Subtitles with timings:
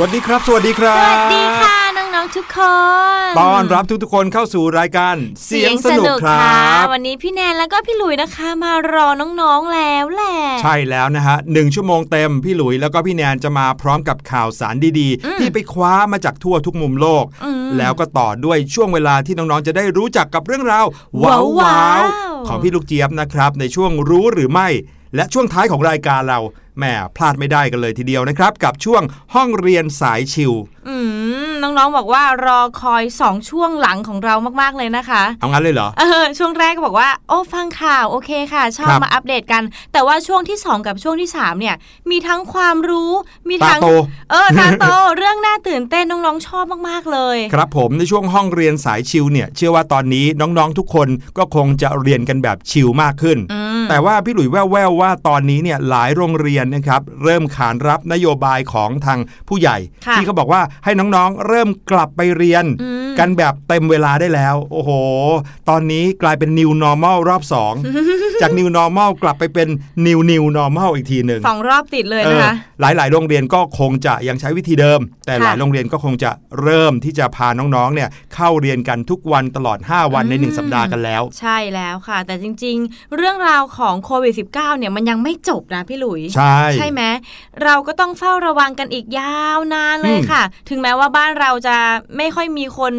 [0.00, 2.58] วัสดีครับ สวัสดีครับ สวัสดีค่ะน้องๆทุกค
[3.26, 5.16] นต้อนรับทุกๆคนเข้าสู่รายการ
[5.46, 9.06] เสียงสนุกครับวันนี้พี่แนนแล้วก็พี่หลุยนะคะ มารอ
[9.40, 20.86] น้องๆแล้วแหละใช่แล้วนะฮะหนึ่งชั่วโมงเต็มพี่หลุยแล้วก็พี่แนนจะมาพร้อมกับข่าวสารดีๆ ที่ไปคว้ามาจากทั่วทุกมุมโลกอืมแล้วก็ต่อด้วยช่วงเวลาที่น้องๆจะได้รู้จักกับเรื่องราว
[21.22, 24.68] ว้าวว้าวๆของพี่ลูกเจี๊ยบนะครับในช่วงรู้หรือไม่
[25.14, 26.40] และช่วงท้ายของรายการเรา
[26.78, 26.84] แหม
[27.16, 29.02] พลาดไม่ได้กันเลยทีเดียวนะครับ กับช่วง
[29.34, 30.52] ห้องเรียนสายชิว
[30.88, 30.96] อื
[31.62, 39.62] น้องๆบอกว่ารอคอยสองช่วงหลังของเรามากๆเลยนะคะเอางั้นเลยเหรอเออช่วงแรกก็บอกว่า โอ้ฟังข่าวโอเคค่ะ ชอบครับมาอัปเดตกัน
[39.92, 41.76] แต่ว่าช่วงที่ 2 กับช่วงที่ 3 เนี่ย
[42.10, 43.12] มีทั้งความรู้
[43.48, 43.86] มีตาทั้งโต
[44.30, 44.86] เออตาโต
[45.16, 51.08] เรื่องน่าตื่นเต้นน้องๆชอบมากๆเลย ครับผมในช่วงห้องเรียนสายชิวเนี่ย เชื่อว่าตอนนี้น้องๆทุกคน
[51.38, 59.18] ก็คงจะเรียนกันแบบชิวมากขึ้นอืมแต่ว่าพี่หลุยแว่วๆว่าตอนนี้เนี่ยหลายโรงเรียนนะครับเริ่มขานรับนโยบายของทาง
[59.48, 59.76] ผู้ใหญ่
[60.06, 64.90] ค่ะที่เขาบอกว่าให้น้องๆเริ่มกลับไปเรียนอืมกันแบบเต็มเวลาได้แล้ว โอ้โห
[65.68, 69.68] ตอนนี้กลายเป็น new normal รอบ2 จาก new normal กลับไปเป็น
[70.06, 76.30] new new normal อีกทีหนึ่งสองรอบติดเลยเอนะอคะหลายๆโรงเรียนก็คงจะยังใช้วิธีเดิม แต่ค่ะหลายโรงเรียนก็คงจะ
[76.62, 87.02] เริ่มที่จะพาน้องๆเนี่ยเข้าเรียนกันทุกวันตลอด 5 วันใน 1 สัปดาห์กันแล้ว ใช่แล้วค่ะ แต่จริง ๆ เรื่องราวของโควิด -19 เนี่ยมันยังไม่จบนะพี่หลุย ใช่ใช่ไหม
[87.64, 91.76] เราก็ต้องเฝ้าระวังกันอีกยาวนานเลยอืมค่ะ ถึงแม้ว่าบ้านเราจะ
[92.16, 92.94] ไม่ค่อยมีคน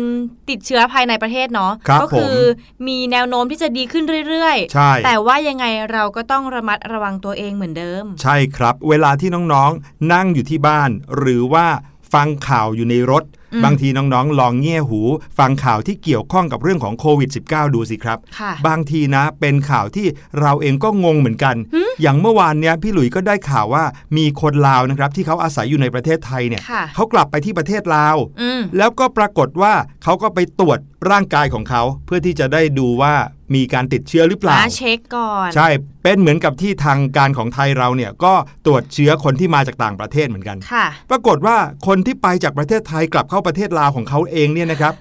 [0.49, 11.67] ติดเชื้อภายในประเทศเนาะครับก็คือผมมีแนวโน้มที่จะดีขึ้นเรื่อยใช่ๆแต่ว่ายังไงเราก็ต้องระมัดระวังตัวเองเหมือนเดิม ใช่ครับ เวลาที่น้องๆ นั่งอยู่ที่บ้าน หรือว่า
[12.13, 13.23] ฟังข่าวอยู่ในรถ
[13.53, 15.01] อืมบางทีน้องๆ ลองเงี่ยหู
[15.39, 20.07] ฟังข่าวที่เกี่ยวข้องกับเรื่องของโควิด -19 ดูสิครับค่ะบางทีนะเป็นข่าวที่
[20.41, 21.55] เราเองก็งงเหมือนกัน
[22.01, 23.83] อย่างเมื่อวานเนี้ยพี่หลุยส์ก็ได้ข่าวว่า
[24.17, 29.73] มีคนลาวนะครับ ที่เขาอาศัยอยู่ในประเทศไทยเนี่ยค่ะเขากลับไปที่ประเทศลาวอืมแล้วก็ปรากฏว่า
[30.03, 30.79] เขาก็ไปตรวจ
[31.11, 33.13] ร่างกายของเขา เพื่อที่จะได้ดูว่า
[33.55, 35.67] มีการติดเชื้อหรือเปล่าอ่าเช็คก่อน ใช่
[36.03, 38.33] เป็นเหมือนกับที่ทางการของไทยเราเนี่ยก็
[38.65, 41.57] ตรวจเชื้อคนที่มาจากต่างประเทศเหมือนกันค่ะ ปรากฏว่า
[41.87, 44.93] คนที่ไปจากประเทศไทยกลับเข้าประเทศลาวของเขาเองเนี่ยนะครับ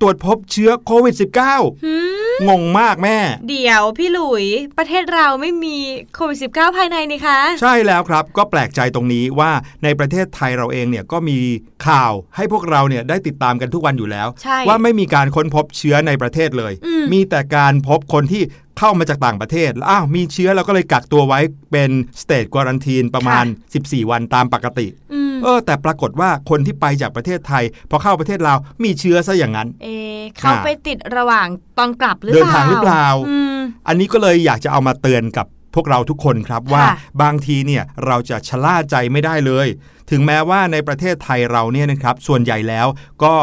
[0.00, 3.18] ตรวจพบเชื้อโควิด -19 งงมากแม่
[3.48, 4.44] เดี๋ยวพี่หลุย
[4.78, 5.76] ประเทศเราไม่มี
[6.14, 9.50] โควิด -19 ภายในนี่คะ ใช่แล้วครับก็แปลกใจตรงนี้ว่า
[9.84, 11.38] ในประเทศไทยเราเองเนี่ยก็มี
[11.86, 18.42] ข่าวให้พวกเราเนี่ยได้ติดตามกันทุกวันอยู่แล้วใช่ว่าไม่มีการค้นพบเชื้อในประเทศเลยอืมมีแต่การพบคนที่
[18.78, 21.40] เข้ามาจากต่างประเทศแล้วอ้าว มีเชื้อเราก็เลยกักตัวไว้
[21.72, 21.90] เป็น
[22.22, 23.44] สเต e ควอรันทีนประมาณ
[23.78, 31.46] 14 วันตามปกติอืม เออ แต่ปรากฏว่าคนที่ไปจากประเทศไทย พอเข้าประเทศลาวมีเชื้อซะอย่างนั้น เอะเขาไปติดระหว่าง
[31.78, 33.58] ตอนกลับหรือเดิเปนล่าทางหรือเปล่าอืม
[33.88, 39.66] อันนี้ก็เลยอยากจะเอามาเตือนกับพวกเราทุกคนครับว่าค่ะบางทีเนี่ยเราจะชะล่าใจไม่ได้เลย
[40.10, 42.86] ถึงแม้ว่าในประเทศไทยเราเนี่ยนะครับส่วนใหญ่แล้ว
[43.24, 43.34] ก็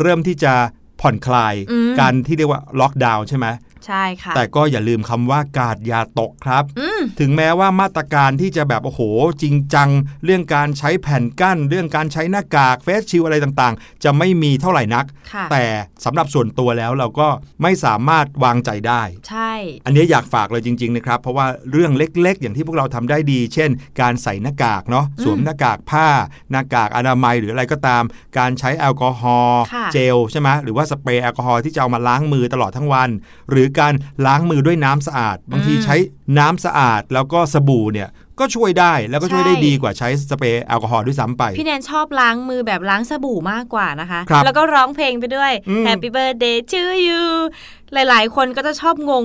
[0.00, 0.52] เริ่มที่จะ
[1.00, 3.46] ผ่อนคลายอืมการที่เรียกว่าล็อกดาวน์ใช่ไหม
[3.86, 9.00] ใช่ค่ะ แต่ก็อย่าลืมคำว่ากาดอย่าตกครับอืมถึงแม้ว่ามาตรการที่จะแบบโอ้โห
[9.42, 9.88] จริงจัง
[10.24, 15.64] เรื่องการใช้แผ่นกั้น เรื่องการใช้หน้ากากเฟสชิลอะไรต่างๆ จะไม่มีเท่าไหร่นักค่ะแต่
[16.04, 17.28] สำหรับส่วนตัวแล้วเราก็
[17.62, 19.52] ไม่สามารถวางใจได้ ใช่
[19.86, 26.06] อันนี้อยากฝากเลยจริงๆนะครับ เพราะว่าเรื่องเล็กๆ อย่างที่พวกเราทำได้ดี เช่น การใส่หน้ากากเนาะสวมหน้ากากผ้า
[26.50, 28.02] หน้ากากอนามัยหรืออะไรก็ตาม
[28.38, 33.10] การใช้แอลกอฮอล์ค่ะเจลใช่ไหมหรือว่าสเปรย์แอลกอฮอล์ที่จะเอามาล้างมือตลอดทั้งวัน
[33.50, 33.92] หรือการ
[34.26, 35.96] ล้างมือด้วยน้ำสะอาด บางทีใช้
[36.38, 38.08] น้ำสะอาดแล้วก็สบู่เนี่ย
[38.38, 47.24] ก็ช่วยได้แล้วก็ช่วยได้ดีกว่าใช้สเปรย์แอลกอฮอล์ด้วยซ้ำไป พี่แนนชอบล้างมือแบบล้างสบู่มากกว่านะคะครับแล้วก็ร้องเพลงไปด้วยอืม Happy Birthday to you
[47.92, 49.24] หลาย ๆ คนก็จะชอบงง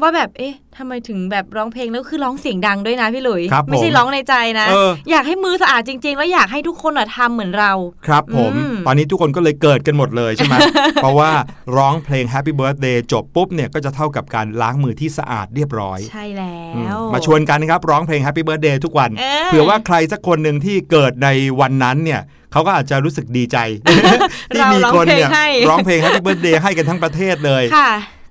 [0.00, 7.72] ว่าแบบเอ๊ะทำไมถึงแบบร้องเพลงแล้วคือร้องเสียงดังด้วยนะพี่หลุยครับไม่ใช่ผมร้องในใจนะเอออยากให้มือสะอาดจริง ๆ แล้วอยากให้ทุกคนอะทำเหมือนเรา
[8.06, 10.54] ครับผมอืมตอนนี้ทุกคนก็เลยเกิดกันหมดเลยใช่ไหม
[11.02, 11.30] เพราะว่า
[11.76, 21.28] ร้องเพลง Happy Birthday จบปุ๊บเนี่ยก็จะเท่ากับการล้างมือที่สะอาดเรียบร้อย ใช่แล้อืมวมาชวนกันนะครับร้องเพลง Happy Birthday ทุกวันเออเผื่อว่าใครสักคนหนึ่งที่เกิดใน
[21.60, 22.20] วันนั้นเนี่ย
[22.52, 27.90] เขาก็อาจจะรู้สึกดีใจ ที่เรามีร้องคนเพลงเนี่ยให้ร้องเพลง Happy Birthday ให้กันทั้งประเทศเลยค่ะ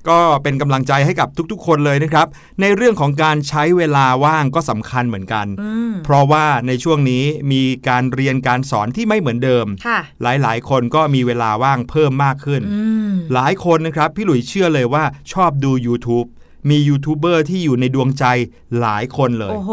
[0.09, 2.27] ก็เป็นกำลังใจให้กับทุกๆ คนเลยนะครับ
[2.61, 16.27] ในเรื่องของการใช้เวลาว่างก็สำคัญเหมือนกันอืมเพราะว่าในช่วงนี้มีการเรียนการสอนที่ไม่เหมือนเดิมค่ะหลายๆ คนก็มีเวลาว่างเพิ่มมากขึ้นอืมหลายคนนะครับ พี่หลุยเชื่อเลยว่าชอบดู YouTube
[16.69, 18.25] มียูทูบเบอร์ที่อยู่ในดวงใจ
[18.81, 19.71] หลายคนเลย โอ้โห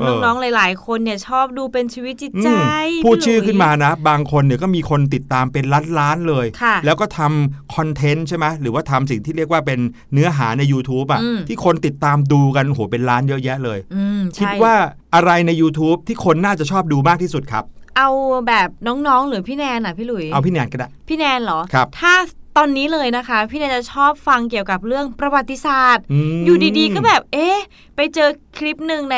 [0.00, 5.64] เออน้องๆ หลาย ๆ คนเนี่ยชอบดูเป็นชีวิตจิตใจอืมพูดพี่หลุยชื่อขึ้นมานะ บางคนเนี่ยก็มีคนติดตามเป็น
[5.98, 9.80] ล้านๆเลยค่ะแล้วก็ทำคอนเทนต์ใช่ไหมหรือว่าทำสิ่งที่เรียกว่าเป็น
[10.12, 14.74] เนื้อหาใน YouTube อะอืมที่คนติดตามดูกันโหเป็นล้านเยอะแยะเลยอืมคิดใช่ว่า
[15.14, 17.64] อะไรใน YouTube ที่คนน่าจะชอบดูมากที่สุดครับ
[17.96, 18.08] เอา
[18.48, 22.14] แบบน้องๆ หรือพี่แนนอะพี่หลุย เอาพี่แนนก็ได้ พี่แนนเหรอครับถ้า
[22.56, 26.04] ตอนนี้เลยนะคะ พี่แนนจะชอบฟังเกี่ยวกับเรื่องประวัติศาสตร์
[26.38, 27.58] มอยู่ดีๆ ก็แบบ เอ๊ะ
[27.96, 28.28] ไปเจอ
[28.58, 29.16] คลิปหนึ่งใน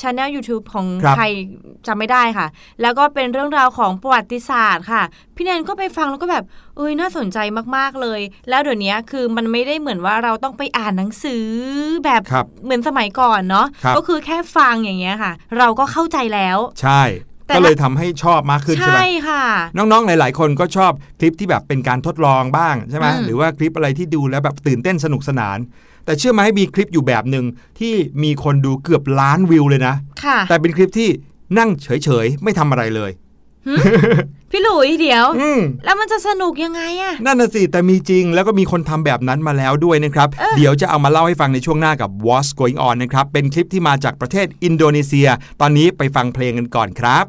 [0.00, 1.24] ช anel YouTube ของครับใคร
[1.86, 2.46] จำไม่ได้ค่ะ
[2.82, 5.02] แล้วก็เป็นเรื่องราวของประวัติศาสตร์ค่ะ
[5.36, 6.44] พี่แนนก็ไปฟังแล้วก็แบบ
[6.76, 7.38] เอ้ยน่าสนใจ
[7.76, 11.46] มากๆเลย แล้วเดี๋ยวนี้คือมันไม่ได้เหมือนว่าเราต้องไปอ่านหนังสือ
[12.04, 19.44] แบบครับเหมือนสมัยก่อนเนาะครับก็คือแค่ฟังอย่างเงี้ยค่ะ เราก็เข้าใจแล้ว ใช่แต่ ก็เลยทำให้ชอบมากขึ้นใช่ไหมใช่ค่ะ
[19.76, 25.58] น้องๆ หลาย ๆ คนก็ชอบคลิปที่แบบเป็นการทดลองบ้างใช่ไหมอืมหรือว่าคลิปอะไรที่ดูแล้วแบบตื่นเต้นสนุกสนาน
[26.04, 27.44] แต่เชื่อไหมมีคลิปอยู่แบบหนึ่ง
[27.80, 31.08] ที่มีคนดูเกือบล้านวิวเลยนะค่ะแต่เป็นคลิปที่
[31.58, 33.10] นั่งเฉย ๆ ไม่ทำอะไรเลย
[34.50, 45.28] พี่หลุยเดี๋ยวอืมแล้วมันจะสนุกยังไงอะนั่นน่ะสิแต่มีจริงแล้วก็มีคนทำแบบนั้นมาแล้วด้วยนะครับเดี๋ยวจะเอามาเล่าให้ฟังในช่วงหน้ากับ What's Going On นะครับ เป็นคลิปที่มาจากประเทศอินโดนีเซีย
[45.60, 47.24] ตอนนี้ไปฟังเพลงกันก่อนครับ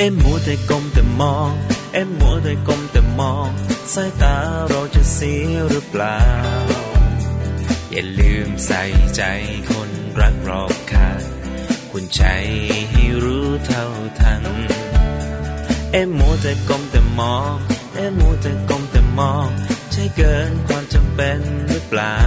[0.00, 1.50] เอ็มมัวแต่ก้มแต่มอง
[1.94, 3.48] เอ็มมัวแต่ก้มแต่มอง
[3.94, 4.36] สายตา
[4.68, 6.20] เราจะเสียหรือเปล่า
[7.90, 8.82] อย่าลืมใส่
[9.16, 9.22] ใจ
[9.70, 9.90] คน
[10.20, 11.22] รักรอบค่าง
[11.90, 12.22] คุณใจ
[12.90, 13.86] ให้รู้เท่า
[14.20, 14.42] ทัน
[15.92, 17.54] เอ็มมัวแต่ก้มแต่มอง
[17.96, 19.48] เอ็มมัวแต่ก้มแต่มอง
[19.92, 22.18] ใช่เกินความจำเป็นหรือเปล่า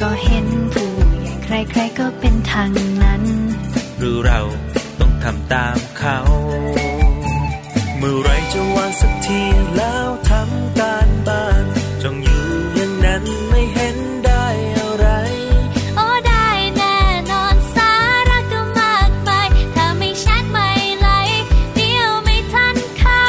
[0.00, 2.70] ก็เห็นผู้ใหญ่ใครๆก็เป็นทาง
[3.02, 3.22] นั้น
[3.98, 4.63] หรือเราต้อง
[5.24, 6.18] ทำตามเขา
[7.98, 9.42] เมื่อไรจะวางสักที
[9.76, 11.64] แล้วทำการบ้าน
[12.02, 15.06] จ้องอยู่อย่างนั้นไม่เห็นได้อะไร
[15.96, 16.98] โอ้ได้แน่
[17.30, 17.92] นอนสา
[18.30, 21.08] ระก็มากมายถ้าไม่ชัดไม่ไหล
[21.76, 23.24] เดียวไม่ทันเขา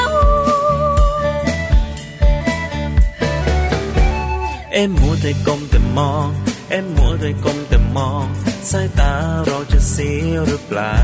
[4.74, 6.28] เอ็มมัวแต่ก้มแต่มอง
[6.70, 8.25] เอ็มมัวแต่ก้มแต่มอง
[8.72, 9.14] สายตา
[9.46, 10.96] เราจะเสียหรือเปล่า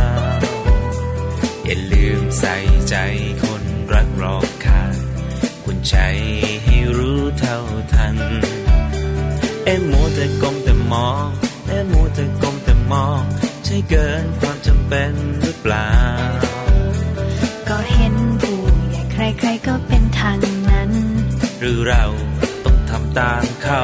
[1.71, 2.55] อย่าลืมใส่
[2.89, 2.95] ใจ
[3.43, 3.63] คน
[3.93, 4.95] รักรอบค่าง
[5.65, 5.95] คุณใจ
[6.63, 7.57] ให้รู้เท่า
[7.93, 8.15] ทัน
[9.65, 11.25] เอ็มมัวแต่ก้มแต่มอง
[11.67, 13.21] เอ็มมัวแต่ก้มแต่มอง
[13.65, 15.91] ใช่เกินความจำเป็นหรือเปล่า
[17.69, 18.59] ก็เห็นผู้
[18.89, 20.37] ใหญ่ใครๆก็เป็นทาง
[20.69, 20.91] นั้น
[21.59, 22.03] หรือเรา
[22.65, 23.83] ต้องทำตามเขา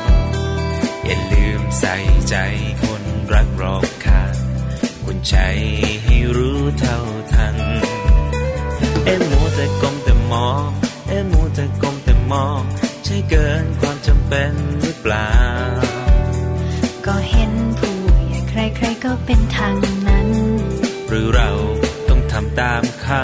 [1.81, 1.97] ใส่
[2.29, 2.35] ใจ
[2.83, 4.35] คนรักรอบค่าง
[5.03, 5.35] คุณใจ
[6.03, 6.99] ให้รู้เท่า
[7.33, 7.57] ทัน
[9.05, 10.67] เอ็มมัวแต่ก้มแต่มอง
[11.09, 12.61] เอ็มมัวแต่ก้มแต่มอง
[13.05, 15.33] ใช่เกินความจำเป็นหรือเปล่า
[17.05, 17.95] ก็เห็นผู้
[18.27, 19.73] ใหญ่ใครๆก็เป็นทาง
[20.07, 20.29] นั้น
[21.09, 21.49] หรือเรา
[22.09, 23.23] ต้องทำตามเขา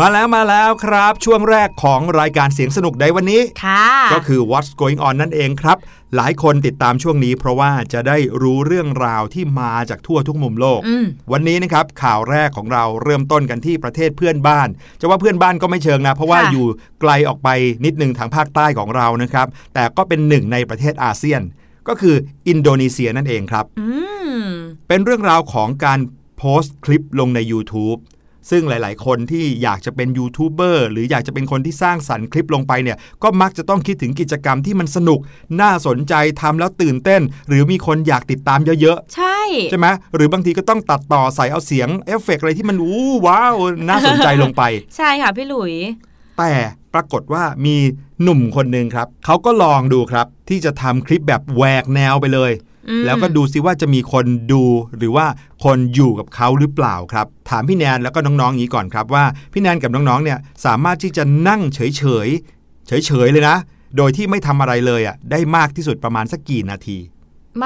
[0.00, 5.78] มาแล้วมาแล้วครับ ช่วงแรกของรายการเสียงสนุกในวันนี้ค่ะก็คือ What's Going On นั่นเองครับ
[6.16, 14.68] หลายคนติดตามช่วงนี้เพราะว่าจะได้รู้เรื่องราวที่มาจากทั่วทุกมุมโลกอืมวันนี้นะครับข่าวแรกของเราเริ่มต้นกันที่ประเทศเพื่อนบ้าน
[15.00, 16.66] จะว่าเพื่อนบ้านก็ไม่เชิงนะ เพราะว่าค่ะอยู่
[17.00, 17.48] ไกลออกไป
[17.84, 21.40] นิดหนึ่งทางภาคใต้ของเรานะครับ แต่ก็เป็นหนึ่งในประเทศอาเซียน
[21.88, 22.16] ก็คือ
[22.48, 23.88] อินโดนีเซียนั่นเองครับอื
[24.38, 24.42] ม
[24.88, 26.00] เป็นเรื่องราวของการ
[26.38, 27.98] โพสต์คลิปลงใน YouTube
[28.50, 35.20] ซึ่งหลาย ๆ คนที่อยากจะเป็นยูทูบเบอร์หรืออยากจะเป็นคนที่สร้างสรรค์คลิปลงไปเนี่ยก็มักจะต้องคิดถึงกิจกรรมที่มันสนุก
[35.60, 43.54] น่าสนใจทำแล้วตื่นเต้น หรือมีคนอยากติดตามเยอะใช่ๆใช่ไหมหรือบางทีก็ต้องตัดต่อใส่เอาเสียงเอฟเฟกต์อะไรที่มันอู้ว้าว
[43.88, 44.62] น่าสนใจลงไป
[44.96, 45.74] ใช่ค่ะพี่หลุย
[46.38, 46.52] แต่
[46.94, 47.76] ปรากฏว่ามี
[48.22, 52.65] หนุ่มคนหนึ่งครับเขาก็ลองดูครับที่จะทำคลิปแบบแหวกแนวไปเลยอืม
[53.04, 54.62] แล้วก็ดูซิว่าจะมีคนดู
[54.98, 55.26] หรือว่า
[55.64, 61.80] คนอยู่กับเขาหรือเปล่าครับ ถามพี่แนนแล้วก็น้องๆอย่างนี้ก่อนครับว่าพี่แนนกับน้องๆเนี่ยสามารถที่จะนั่งเฉ
[62.26, 63.56] ยๆเฉยๆเลยนะ
[63.96, 66.98] โดยที่ไม่ทำอะไรเลยอะได้มากที่สุดประมาณสักกี่นาที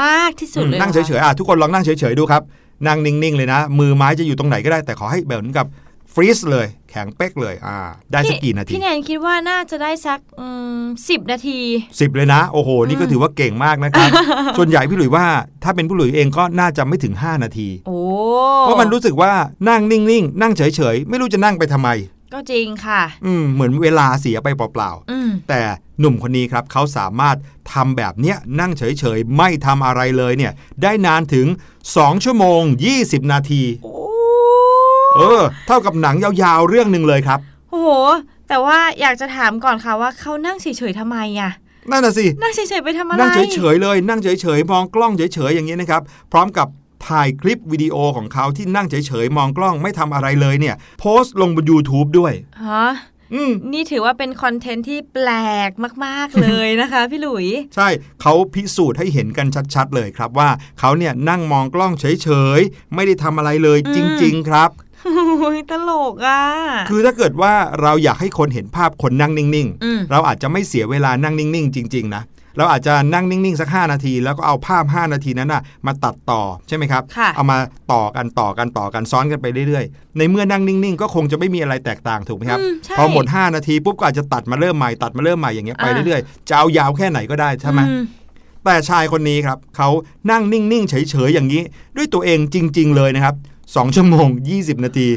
[0.00, 2.42] มากที่สุดเลยนั่งเฉยๆอะทุกคนลองนั่งเฉยๆดูครับ
[2.87, 5.66] นั่งนิ่งๆเลยนะ มือไม้จะอยู่ตรงไหนก็ได้แต่ขอให้แบบเหมือนกับ
[6.14, 7.79] ฟรีซเลยแข็งเป๊กเลยอ่า
[8.12, 10.20] ได้สักกี่นาทีพี่แนนคิดว่าน่าจะได้สัก
[11.09, 11.59] สิบนาที
[12.01, 14.11] สิบเลยนะ โอ้โห นี่ก็ถือว่าเก่งมากนะครับ
[14.59, 15.27] ส่วนใหญ่พี่หลุยว่า
[15.64, 17.99] ถ้าเป็นพี่หลุยเองก็น่าจะไม่ถึง 5 นาทีโอ้
[18.61, 19.33] เพราะมันรู้สึกว่า
[19.68, 20.62] นั่งนิ่งๆ นั่งเฉ
[20.94, 21.90] ยๆ ไม่รู้จะนั่งไปทำไม
[22.35, 25.61] ก็จริงค่ะ อืมเหมือนเวลาเสียไปเปล่าอืมๆแต่
[26.01, 27.37] หนุ่มคนนี้ครับเขาสามารถ
[27.73, 31.46] ทำแบบเนี้ยนั่งเฉยๆ ไม่ทำอะไรเลยเนี่ย ได้นานถึง
[31.85, 32.62] 2 ชั่วโมง
[32.96, 33.92] 20 นาทีโอ้
[35.16, 37.38] เออ เท่ากับหนังยาวๆเรื่องหนึ่งเลยครับ
[37.70, 37.90] โอ้โห
[38.49, 41.51] แต่ว่าอยากจะถามก่อนค่ะว่าเขานั่งเฉยๆทำไมอะ
[41.90, 46.68] นั่นน่ะสิ นั่งเฉยๆไปทำอะไร นั่งเฉยๆเลย นั่งเฉยๆ มองกล้องเฉยๆ อย่างนี้นะครับ พร้อมกับ
[47.07, 52.33] ถ่ายคลิปวิดีโอของเขาที่นั่งเฉยๆ มองกล้องไม่ทำอะไรเลยเนี่ย โพสต์ลงบน YouTube ด้วย
[52.66, 52.88] ฮะ
[53.35, 55.31] อืมนี่ถือว่าเป็นคอนเทนต์ที่แปล
[55.68, 55.70] ก
[56.05, 57.88] มาก ๆ เลยนะคะ พี่หลุย ใช่
[58.23, 64.89] เขาพิสูจน์ให้เห็นกันชัด ๆ เลยครับว่าเขาเนี่ยนั่งมองกล้องเฉย ๆ ไม่ได้ทำอะไรเลยอืมจริง ๆ ครับโอ้ย
[65.70, 66.40] ตลกอะ
[66.90, 72.24] คือถ้าเกิดว่าเราอยากให้คนเห็นภาพคนนั่งนิ่งอืมๆเราอาจจะไม่เสียเวลานั่งนิ่งๆ จริง ๆ นะ
[72.58, 77.58] เราอาจจะนั่งนิ่ง ๆ สัก 5 นาที แล้วก็เอาภาพ 5 นาทีนั้นนะมาตัดต่อใช่ไหมครับค่ะเอามา
[77.92, 87.94] ต่อกันต่อกันต่อกันซ้อนกันไปเรื่อยๆ ในเมื่อนั่งนิ่งๆ ก็คงจะไม่มีอะไรแตกต่างถูกไหมครับอืมใช่พอหมด 5 นาทีปุ๊บก็อาจจะตัดมาเริ่มใหม่ตัดมาเริ่มใหม่อย่างเงี้ยไปอ่าเรื่อยๆ จะเอายาวแค่ไหนก็ได้ใช่ไหมอื
[88.64, 89.88] แต่ชายคนนี้ครับเขา
[90.30, 90.94] นั่งนิ่งๆเฉ
[91.26, 91.62] ยๆอย่างนี้
[91.96, 93.34] ด้วยตัวเองจริง ๆ เลยนะครับ
[93.74, 95.09] 2 ชั่วโมง 20 นาที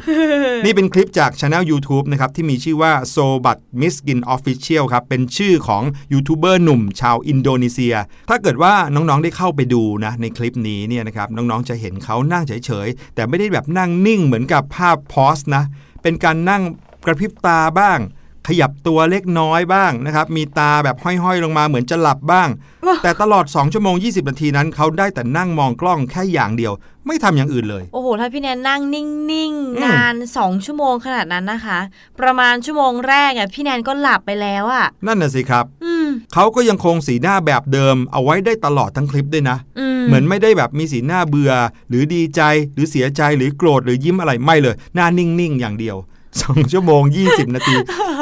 [0.66, 7.96] นี่เป็นคลิปจากช anel YouTube นะครับ ที่มีชื่อว่า s o b a t Miskin Official ครับ เป็นชื่อของยูทูบเบอร์หนุ่มชาวอินโดนีเซีย
[8.30, 15.64] ถ้าเกิดว่าน้องๆได้เข้าไปดูนะในคลิปนี้เนี่ยนะครับ น้องๆจะเห็นเขานั่งเฉยๆ แต่ไม่ได้แบบนั่งนิ่งเหมือนกับภาพโพสต์นะ
[16.02, 16.62] เป็นการนั่ง
[17.06, 18.00] กระพริบตาบ้าง
[18.48, 22.50] ขยับตัวเล็กน้อยบ้างนะครับ มีตาแบบห้อยๆ ลงมาเหมือนจะหลับบ้าง
[22.88, 26.74] ว้าแต่ตลอด 2 ชั่วโมง 20 นาทีนั้น เขาได้แต่นั่งมองกล้องแค่อย่างเดียว
[27.08, 31.80] ไม่ทำอย่างอื่นเลย โอ้โห ถ้าพี่แนนนั่งนิ่งอืมๆนานสองชั่วโมงขนาดนั้นนะคะ
[32.20, 41.52] ประมาณชั่วโมงแรกอะพี่แนนก็หลับไปแล้วอะ นั่นน่ะสิครับอืมเขาก็ยังคงสีหน้าแบบเดิม เอาไว้ได้ตลอดทั้งคลิปด้วยนะอืมเหมือนไม่ได้แบบมีสีหน้าเบื่อ
[41.90, 42.42] หรือดีใจ
[42.74, 45.98] หรือเสียใจหรือโกรธหรือยิ้มอะไรไม่เลย หน้านิ่งๆอย่างเดียว
[46.42, 47.76] 2ชั่วโมง20นาที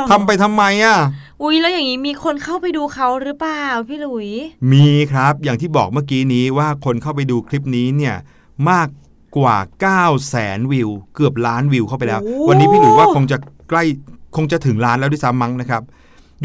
[0.10, 0.97] ทำไปทำไมอะ
[1.41, 4.30] อุ้ยแล้วอย่างนี้มีคนเข้าไปดูเขาหรือเปล่าพี่หลุย
[4.71, 8.15] มีครับอย่างที่บอกเมื่อกี้นี้ว่าคนเข้าไปดูคลิปนี้เนี่ย
[8.69, 8.88] มาก
[9.38, 13.38] กว่า 9 0 0แสนวิว เกือบล้านวิวเข้าไปแล้วโอ้วันนี้พี่หลุยว่าคงจะ
[13.69, 13.84] ใกล้
[14.36, 15.82] คงจะถึงล้านแล้วด้วยซ้ำมั้งนะครับ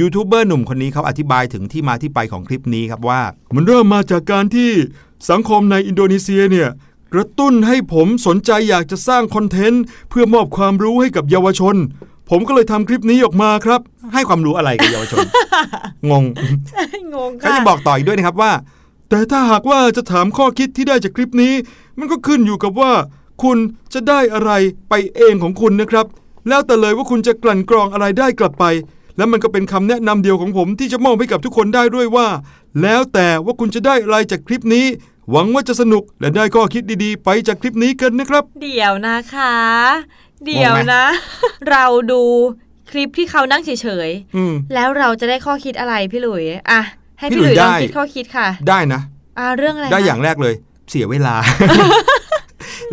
[0.00, 3.20] ยูทูบเบอร์หนุ่มคนนี้เขาอธิบายถึงที่มาที่ไปของคลิปนี้ครับว่า
[3.56, 4.70] มันเริ่มมาจากการที่
[5.30, 6.68] สังคมในอินโดนีเซียเนี่ย
[7.14, 11.76] กระตุ้นให้ผมสนใจอยากจะสร้างคอนเทนต์เพื่อมอบความรู้ให้กับเยาวชน
[12.30, 13.80] ผมก็เลยทำคลิปนี้ออกมาครับ
[14.14, 15.26] ให้ความรู้อะไรกับเยาวชน
[16.10, 16.24] งง
[17.14, 18.52] งงเขาค่ะจะบอกต่ออีกด้วยนะครับว่า
[19.08, 21.52] แต่ถ้าหากว่าจะถามข้อคิดที่ได้จากคลิปนี้
[21.98, 22.92] มันก็ขึ้นอยู่กับว่า
[23.42, 23.58] คุณ
[23.94, 24.50] จะได้อะไร
[24.88, 26.06] ไปเองของคุณนะครับ
[26.48, 28.64] แล้วแต่เลยว่าคุณจะกลั่นกรองอะไรได้กลับไป
[29.16, 32.28] แล้วมันก็เป็นคำแนะนำเดียวของผมที่จะมอบให้กับทุกคนได้ด้วยว่า
[32.82, 34.86] แล้วแต่ว่าคุณจะได้อะไรจากคลิปนี้
[35.30, 39.54] หวังว่าจะสนุกและได้ข้อคิดดีๆ ไปจากคลิปนี้กันนะครับ เดี๋ยวนะคะ
[40.44, 41.04] เดี๋ยวงงไหมนะ
[41.70, 42.22] เราดู
[42.90, 43.70] คลิปที่เขานั่งเฉ
[44.08, 46.80] ยอืมๆแล้วเราจะได้ข้อคิดอะไรพี่หลุยอะ
[47.18, 49.00] ให้พี่พี่หหลุลุยยลองได้คิดข้อคิดค่ะ ได้นะ
[49.38, 50.54] อ่าเรื่องอะไรได้คะอย่างแรกเลย
[50.90, 51.34] เสียเวลา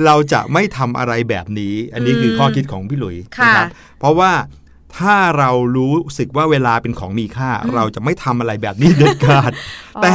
[0.06, 3.68] เราจะไม่ทำอะไรแบบนี้ อันนี้คือข้อคิดของพี่หลุยค่ะนะครับ
[4.00, 4.32] เพราะว่า
[5.00, 9.52] ถ้าเรารู้สึกว่าเวลาเป็นของมีค่า เราจะไม่ทำอะไรแบบนี้เด็ดขาด
[9.96, 10.14] อ๋อแต่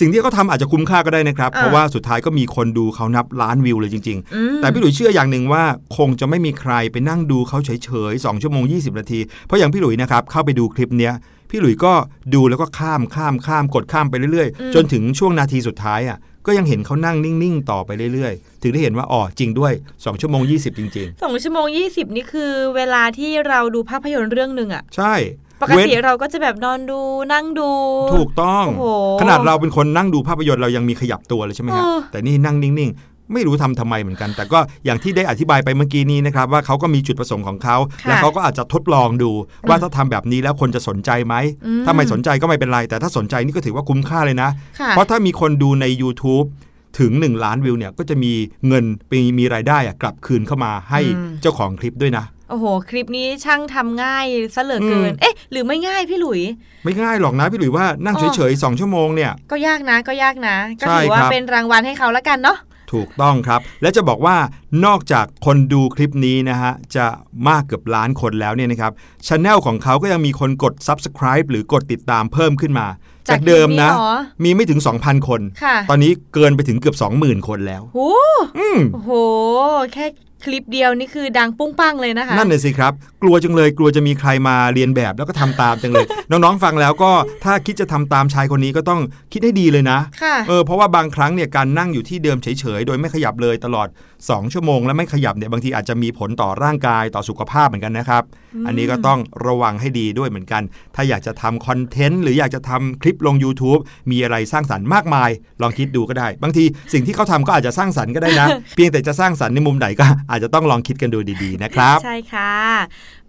[0.00, 5.64] สิ่งที่เขาทำอาจจะคุ้มค่าก็ได้นะครับอ่าเพราะว่าสุดท้ายก็มีคนดูเขานับล้านวิวเลยจริงอืมๆแต่พี่หลุยเชื่ออย่างหนึ่งว่า
[5.96, 11.14] คงจะไม่มีใครไปนั่งดูเขาเฉยๆ2ชั่วโมง 20 นาที เพราะอย่างพี่หลุยนะครับเข้าไปดูคลิปเนี้ย
[11.52, 11.92] พี่หลุยก็
[12.34, 25.14] ดูแล้วก็ข้ามข้ามข้ามกดข้ามไปเรื่อยอืมๆจนถึงช่วงนาทีสุดท้ายอะก็ยังเห็นเขานั่งนิ่งๆ ต่อไปเรื่อยๆ ถึงได้เห็นว่าอ๋อจริงด้วย 2 ชั่วโมง 20 จริงสองชั่วโมงยี่สิบนี่คือเวลาที่เราดูภาพยนตร์เรื่องหนึ่งอะๆใช่
[25.60, 27.00] ปกเว้นติเราก็จะแบบนอนดู
[27.32, 27.70] นั่งดู
[28.16, 28.86] ถูกต้องโอ้โห
[29.20, 39.30] ขนาดเราเป็นคนนั่งดูภาพยนตร์เรายังมีขยับตัวเลยใช่ไหมฮะเออแต่นี่นั่งนิ่งๆ ไม่รู้ทำทำไมเหมือนกัน แต่ก็อย่างที่ได้อธิบายไปเมื่อกี้นี้นะครับว่าเขาก็มีจุดประสงค์ของเขาค่ะแล้วเขาก็อาจจะทดลองดู
[39.68, 41.34] ว่าถ้าทำแบบนี้แล้วคนจะสนใจไหม
[41.66, 46.46] อืมถ้าไม่สนใจก็ไม่เป็นไร แต่ถ้าสนใจนี่ก็ถือว่าคุ้มค่าเลยนะค่ะเพราะถ้ามีคนดูใน YouTube
[47.00, 48.32] ถึง 1 ล้านวิวเนี่ยก็จะมี
[48.68, 56.40] เงินมีมีรายได้อะกลับคืนเข้ามาให้อืมเจ้าของคลิปด้วยนะโอ้โห คลิปนี้ช่างทำง่ายซะเหลือเกินอืมเอ๊ะ หรือไม่ง่ายพี่หลุย
[56.84, 62.58] ไม่ง่ายหรอกนะพี่หลุยว่านั่งอ๋อเฉยๆสองชั่วโมงเนี่ย ก็ยากนะก็ยากนะ ก็ใช่ถือว่าครับเป็นรางวัลให้เขาแล้วกันเนาะ
[62.94, 64.36] ถูกต้องครับ และจะบอกว่า
[64.86, 67.06] นอกจากคนดูคลิปนี้นะฮะ จะ
[67.48, 68.92] มากเกือบล้านคนแล้วเนี่ยนะครับ
[69.26, 72.86] ช anel ของเขาก็ยังมีคนกด subscribe หรือกดติดตามเพิ่มขึ้นมา
[73.28, 78.12] จากจากเดิมนะคลิปนี้เหรอมีไม่ถึง 2,000 คนค่ะตอนนี้เกินไปถึงเกือบ 20,000 คนแล้วโอ้
[78.58, 79.10] อืมโห
[79.92, 80.06] แค่
[80.44, 87.12] คลิปเดียวนี่คือดังปุ้งปังเลยนะคะ นั่นเลยสิครับ กลัวจังเลยกลัวจะมีใครมาเรียนแบบแล้วก็ทำตามจังเลย น้องๆฟังแล้วก็
[87.44, 89.00] ถ้าคิดจะทำตามชายคนนี้ก็ต้อง
[89.32, 93.88] คิดให้ดีเลยนะค่ะเออเพราะว่าบางครั้งเนี่ยการนั่งอยู่ที่เดิมเฉยๆโดยไม่ขยับเลยตลอด
[94.20, 98.22] 2 ชั่วโมง แล้วไม่ขยับเนี่ยบางทีอาจจะมีผลต่อร่างกายต่อสุขภาพเหมือนกันนะครับ
[98.66, 100.62] อันนี้ก็ต้องระวังให้ดีด้วยเหมือนกัน
[100.94, 105.30] ถ้าอยากจะทำคอนเทนต์หรืออยากจะทำคลิปลง YouTube มีอะไรสร้างสรรค์มากมาย
[105.62, 112.52] ลองคิดดูก็ได้ บางทีสิ่งที่เขาทำก็อาจจะสร้างสรรค์ก็ได้นะ เพียงแต่จะสร้างสรรค์ในมุมไหนก็อาจจะต้องลองคิดกันดูดีๆนะครับ ใช่ค่ะ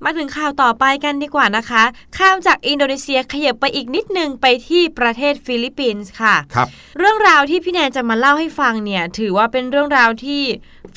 [0.03, 1.83] มาถึงข่าวต่อไปกันดีกว่านะคะ
[2.17, 10.41] ข้ามจากอินโดนีเซียขยับไปอีกนิดนึงไปที่ประเทศฟิลิปปินส์ค่ะครับ เรื่องราวที่พี่แนนจะมาเล่าให้ฟังเนี่ยถือว่าเป็นเรื่องราวที่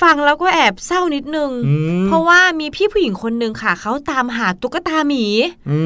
[0.01, 5.25] ฟังแล้วก็แอบเศร้านิดนึงอืมเพราะว่ามีพี่ผู้หญิงคนหนึ่งค่ะเขาตามหาตุ๊กตาหมี
[5.69, 5.79] อื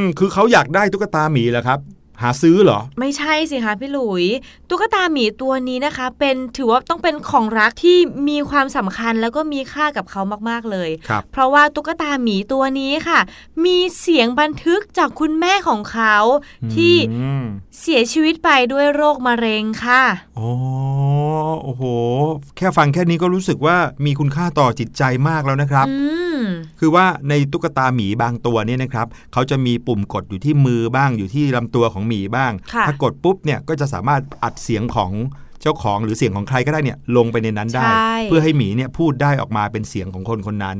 [0.00, 1.78] มคือเขาอยากได้ตุ๊กตาหมีเหรอครับ
[2.22, 4.24] หาซื้อเหรอ ไม่ใช่สิคะพี่หลุย
[4.68, 7.96] ตุ๊กตาหมีตัวนี้นะคะ เป็นถือว่าต้องเป็นของรักที่
[8.28, 13.20] มีความสำคัญแล้วก็มีค่ากับเขามากๆเลยครับเพราะว่าตุ๊กตาหมีตัวนี้ค่ะ
[13.64, 16.16] มีเสียงบันทึกจากคุณแม่ของเขา
[16.74, 17.44] ที่อืม
[17.80, 20.02] เสียชีวิตไปด้วยโรคมะเร็งค่ะ
[20.38, 20.50] อ๋อ
[21.62, 21.82] โอ้โห
[22.56, 25.96] แค่ฟังแค่นี้ก็รู้สึกว่ามีคุณค่าต่อจิตใจมากแล้วนะครับอื
[26.38, 26.40] ม
[26.80, 35.10] คือว่าในตุ๊กตาหมีบางตัวเนี่ยนะครับ เขาจะมีปุ่มกดอยู่ที่มือบ้างอยู่ที่ลำตัวของหมีบ้างค่ะถ้ากดปุ๊บเนี่ยก็จะสามารถอัดเสียงของ
[35.60, 40.78] เจ้าของหรือเสียงของใครก็ได้เนี่ยลงไปในนั้นได้ใช่เพื่อให้หมีเนี่ยพูดได้ออกมาเป็นเสียงของคนคนนั้น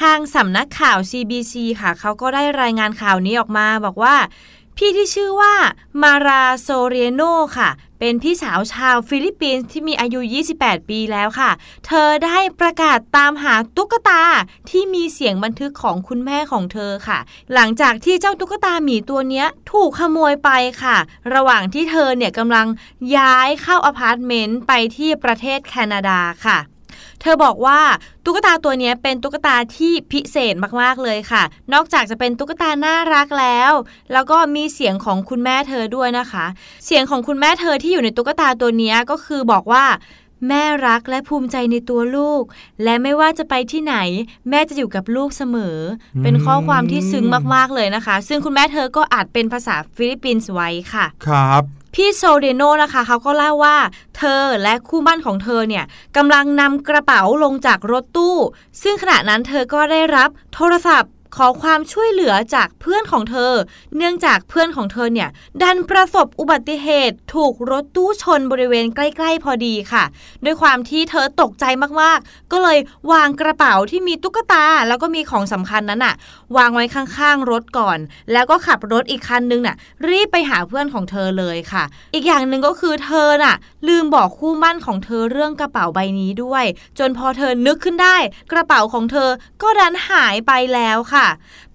[0.00, 4.14] ทางสำนักข่าว CBC ค่ะ เขาก็ได้รายงานข่าวนี้ออกมาบอกว่า
[4.76, 5.54] พี่ที่ชื่อว่า
[6.02, 7.22] มาราโซเรียโน
[7.58, 10.20] ค่ะ เป็นพี่สาวชาวฟิลิปปินส์ที่มีอายุ
[10.54, 11.50] 28 ปีแล้วค่ะ
[11.86, 14.22] เธอได้ประกาศตามหาตุ๊กตา
[14.70, 17.18] ที่มีเสียงบันทึกของคุณแม่ของเธอค่ะ
[17.54, 20.50] หลังจากที่เจ้าตุ๊กตาหมีตัวเนี้ยถูกขโมยไป
[20.82, 20.96] ค่ะ
[21.34, 22.66] ระหว่างที่เธอเนี่ยกำลัง
[23.16, 26.58] ย้ายเข้าอพาร์ตเมนต์ไปที่ประเทศแคนาดาค่ะ
[27.24, 27.80] เธอบอกว่า
[28.24, 33.72] ตุ๊กตาตัวเนี้ยเป็นตุ๊กตาที่พิเศษมากๆเลยค่ะ นอกจากจะเป็นตุ๊กตาน่ารักแล้ว
[34.12, 36.46] แล้วก็มีเสียงของคุณแม่เธอด้วยนะคะ
[36.86, 39.84] เสียงของคุณแม่เธอที่อยู่ในตุ๊กตาตัวเนี้ยก็คือบอกว่า
[40.48, 42.42] แม่รักและภูมิใจในตัวลูก
[42.82, 43.96] และไม่ว่าจะไปที่ไหน
[44.50, 45.78] แม่จะอยู่กับลูกเสมอ
[46.22, 51.62] เป็นข้อความที่ซึ้งมากๆเลยนะคะ ซึ่งคุณแม่เธอก็อัดเป็นภาษาฟิลิปปินส์ไว้ค่ะ ครับ
[51.94, 53.76] พี่โซเรโนนะคะเขาก็เล่าว่า
[54.16, 55.84] เธอและคู่หมั้นของเธอเนี่ย
[56.16, 58.36] กำลังนำกระเป๋าลงจากรถตู้
[58.82, 63.52] ซึ่งขณะนั้นเธอก็ได้รับโทรศัพท์ ขอความช่วยเหลือจากเพื่อนของเธอ
[63.96, 65.28] เนื่องจากเพื่อนของเธอเนี่ย
[65.62, 70.04] ดันประสบอุบัติเหตุถูกรถตู้ชนบริเวณใกล้ ๆ พอดีค่ะ
[70.44, 71.64] ด้วยความที่เธอตกใจ
[72.00, 72.78] มากๆ ก็เลย
[73.12, 76.14] วางกระเป๋าที่มีตุ๊กตา แล้วก็มีของสำคัญนั้นอะ
[76.56, 77.98] วางไว้ข้างๆรถก่อน
[78.32, 79.76] แล้วก็ขับรถอีกคันนึงน่ะ
[80.08, 83.54] รีบไปหาเพื่อนของเธอเลยค่ะ อีกอย่างหนึ่งก็คือเธอน่ะ
[83.88, 86.64] ลืมบอกคู่มั่นของเธอเรื่องกระเป๋าใบนี้ด้วย
[86.98, 88.16] จนพอเธอนึกขึ้นได้
[88.52, 89.28] กระเป๋าของเธอ
[89.62, 91.23] ก็ดันหายไปแล้วค่ะ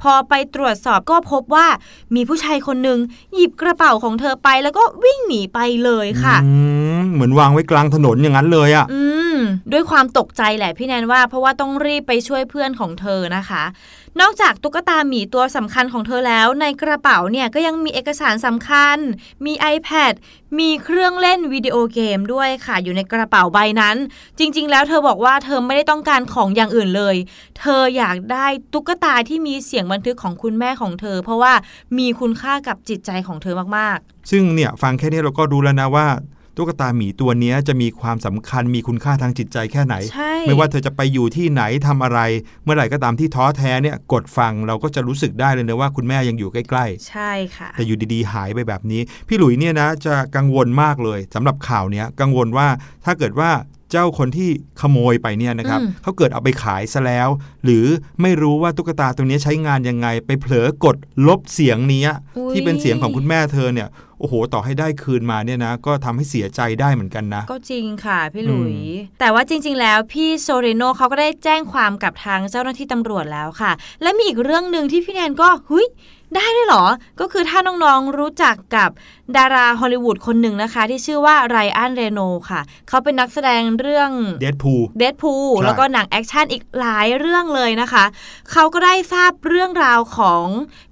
[0.02, 1.68] พอไปตรวจสอบก็พบว่า
[2.16, 3.00] มีผู้ชายคนหนึ่ง
[3.36, 6.54] หยิบกระเป๋าของเธอไปแล้วก็วิ่งหนีไปเลยค่ะอื
[7.00, 9.29] มเหมือนวางไว้กลางถนนอย่างนั้นเลยอะ่ะอืม
[9.72, 13.64] ด้วยความตกใจแหละพี่แนนว่า เพราะว่าต้องรีบไปช่วยเพื่อนของเธอนะคะ
[14.22, 18.98] นอกจากตุ๊กตาหมีตัวสำคัญของเธอแล้ว ในกระเป๋าเนี่ยก็ยังมีเอกสารสำคัญ
[19.46, 20.14] มี iPad
[20.60, 23.96] มีเครื่องเล่นวิดีโอเกมด้วยค่ะ อยู่ในกระเป๋าใบนั้น
[24.40, 27.16] จริง ๆ แล้วเธอบอกว่าเธอไม่ได้ต้องการของอย่างอื่นเลย
[27.60, 31.54] เธออยากได้ตุ๊กตาที่มีเสียงบันทึกของคุณแม่ของเธอ เพราะว่า
[31.98, 36.08] มีคุณค่ากับจิตใจของเธอมากๆ ซึ่งเนี่ยฟังแค่นี้เราก็รู้แล้วนะว่า
[36.60, 42.20] ตุ๊กตาหมีตัวเนี้ยจะมีความสำคัญมีคุณค่าทางจิตใจแค่ไหนๆใช่ไม่ว่าเธอจะไปอยู่ที่ไหนทำอะไร
[42.64, 52.68] เมื่อไหร่ก็ตามที่ท้อแท้เนี่ยกดฟังเราก็จะรู้สึกได้เลยนะว่าคุณแม่ยังอยู่ใกล้ใช่ค่ะๆแต่อยู่ดีๆหายไปแบบนี้ พี่หลุยเนี่ยนะจะกังวลมากเลยสำหรับข่าวเนี้ยกังวลว่า
[53.06, 53.50] ถ้าเกิดว่า
[53.92, 54.50] เจ้าคนที่
[54.82, 57.30] ขโมยไปเนี่ยนะครับอืมเขาเกิดเอาไปขายซะแล้ว
[57.64, 57.86] หรือ
[58.22, 60.96] ไม่รู้ว่าตุ๊กตาตัวเนี้ยใช้งานยังไง ไปเผลอกด
[61.28, 73.72] ลบเสียงเนี้ยอุ๊ยที่เป็นเสียงของคุณแม่เธอเนี่ยโอ้โห ต่อให้ได้คืนมาเนี่ยนะ ก็ทำให้เสียใจได้เหมือนกันนะ ก็จริงค่ะพี่หลุยอืมแต่ว่าจริง ๆ แล้วพี่โซเรโนเขาก็ได้แจ้งความกับทางเจ้าหน้าที่ตำรวจแล้วค่ะ
[74.02, 75.86] และมีอีกเรื่องหนึ่งที่พี่แนนก็หุย
[76.36, 76.86] ได้ด้วยเหรอ
[77.20, 78.90] ก็คือถ้าน้องๆรู้จักกับ
[79.38, 84.10] ดาราฮอลลีวูดคนหนึ่งนะคะ ที่ชื่อว่า Ryan Reynolds ค่ะ เขาเป็นนักแสดงเรื่อง
[84.42, 88.06] เดดพูเด p พูใช่แล้วก็หนังแอคชั่นอีกหลายเรื่องเลยนะคะ
[88.52, 90.46] เขาก็ได้ทราบเรื่องราวของ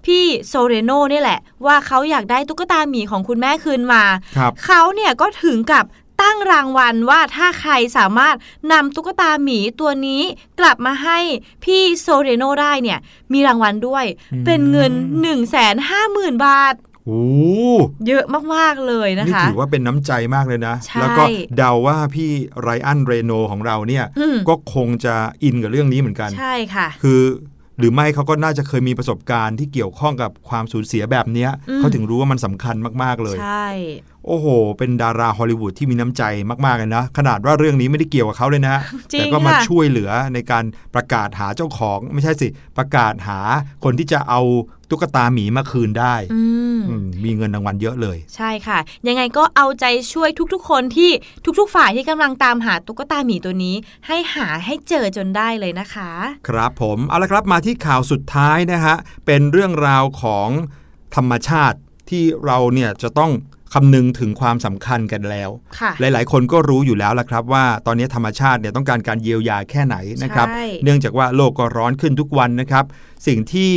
[0.06, 4.04] พี่โซเรโนนี่แหละ ว่าเขาอยากได้ตุ๊กตาหมีของคุณแม่คืนมา
[4.38, 5.86] ครับเขาเนี่ยก็ถึงกับ
[6.22, 8.36] ตั้งรางวัลว่าถ้าใครสามารถ
[8.72, 10.22] นำตุ๊กตาหมีตัวนี้
[10.60, 11.20] กลับมาให้
[11.64, 13.00] พี่โซเรโนได้เนี่ย
[13.34, 15.36] มีรางวัลด้วยอืมเป็นเงิน 1 5 0
[15.90, 16.76] 0 0 0 บาท
[17.06, 17.24] โอ้
[18.08, 18.26] เยอะ
[18.56, 21.24] มาก ๆ เลยนะนี่คะถือว่าเป็นน้ำใจมากเลยนะใช่แล้วก็
[21.58, 22.30] เดาว่าพี่
[22.62, 27.22] ไรอันเรโนของเราเนี่ยอืมก็คงจะอินกับเรื่องนี้เหมือนกัน ใช่ค่ะ คือ
[27.80, 33.68] หรือไม่เขาก็น่าจะเคยมีประสบการณ์ที่เกี่ยวข้องกับความสูญเสียแบบเนี้ยอืมเขาถึงรู้ว่ามันสำคัญมาก ๆ เลย ใช่
[34.28, 36.24] โอ้โห เป็นดาราฮอลลีวูดที่มีน้ำใจ
[36.66, 38.78] มาก ๆ เลยนะ ขนาดว่าเรื่องนี้ไม่ได้เกี่ยวกับเขาเลยนะ
[39.14, 40.64] จริงแต่ก็มาค่ะช่วยเหลือในการ
[40.96, 43.40] ประกาศหาเจ้าของ ไม่ใช่สิ ประกาศหา
[43.84, 44.42] คนที่จะเอา
[44.90, 46.42] ตุ๊กตาหมีมาคืนได้อื
[46.78, 51.12] มอืมมีเงินรางวัลเยอะเลย ใช่ค่ะ ยังไงก็เอาใจช่วยทุกๆ คนที่
[51.60, 53.76] ทุกๆ ฝ่ายที่กำลังตามหาตุ๊กตาหมีตัวนี้
[54.08, 56.12] ให้หาให้เจอจนได้เลยนะคะ
[56.48, 60.50] ครับผม เอาละครับมาที่ข่าวสุดท้ายนะฮะ เป็นเรื่องราวของ
[61.16, 61.78] ธรรมชาติ
[62.10, 63.32] ที่เราเนี่ยจะต้อง
[63.78, 72.86] คำนึงถึงความสำคัญกันแล้วค่ะหลาย ๆ คนก็รู้อยู่แล้วละครับ ว่าตอนนี้ธรรมชาติเนี่ยต้องการการเยียวยาแค่ไหนนะครับใช่เนื่องจากว่าโลกก็ร้อนขึ้นทุกวันนะครับ
[73.28, 73.74] สิ่งที่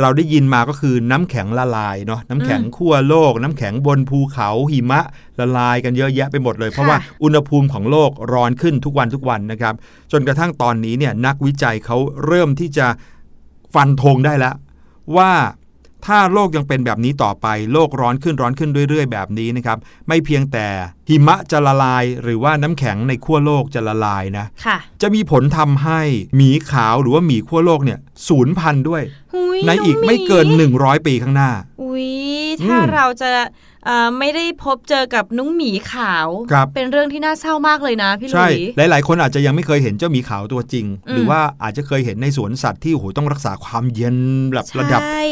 [0.00, 5.00] เราได้ยินมาก็คือน้ำแข็งละลายเนาะน้ำแข็งขั้วโลก น้ำแข็งบนภูเขาหิมะ
[5.40, 9.74] ละลายกันเยอะแยะไปหมดเลย เพราะว่าอุณหภูมิของโลกร้อนขึ้นทุกวันทุกวันนะครับ
[10.12, 12.86] จนกระทั่งตอนนี้เนี่ยนักวิจัยเขาเริ่มที่จะ
[13.74, 14.54] ฟันธงได้แล้ว
[15.16, 15.30] ว่า
[16.06, 20.66] ถ้าโลกยังเป็นแบบนี้ต่อไป โลกร้อนขึ้นร้อนขึ้นเรื่อยๆ แบบนี้นะครับ ไม่เพียงแต่
[21.08, 26.00] หิมะจะละลาย หรือว่าน้ำแข็งในขั้วโลกจะละลายนะค่ะจะมีผลทำให้
[26.36, 29.02] หมีขาวหรือว่าหมีขั้วโลกเนี่ยสูญพันธุ์ด้วย
[29.34, 31.50] หุยในอีกงหไม่เกิน 100 ปีข้างหน้า
[31.82, 32.08] อุ้ย
[32.64, 33.46] ถ้าอืมเราจะเอ่อ
[34.18, 38.52] ไม่ได้พบเจอกับน้องหมีขาวครับเป็นเรื่องที่น่าเศร้ามากเลยนะพี่หลุใช่ย
[38.90, 44.16] หลาย ๆ คนอาจจะยังไม่เคยเห็นเจ้าหมีขาวตัวจริงอืมหรือว่าอาจจะเคยเห็นในสวนสัตว์ที่โอ้โหต้องรักษาความเย็น
[44.52, 45.22] แบบระดับใช่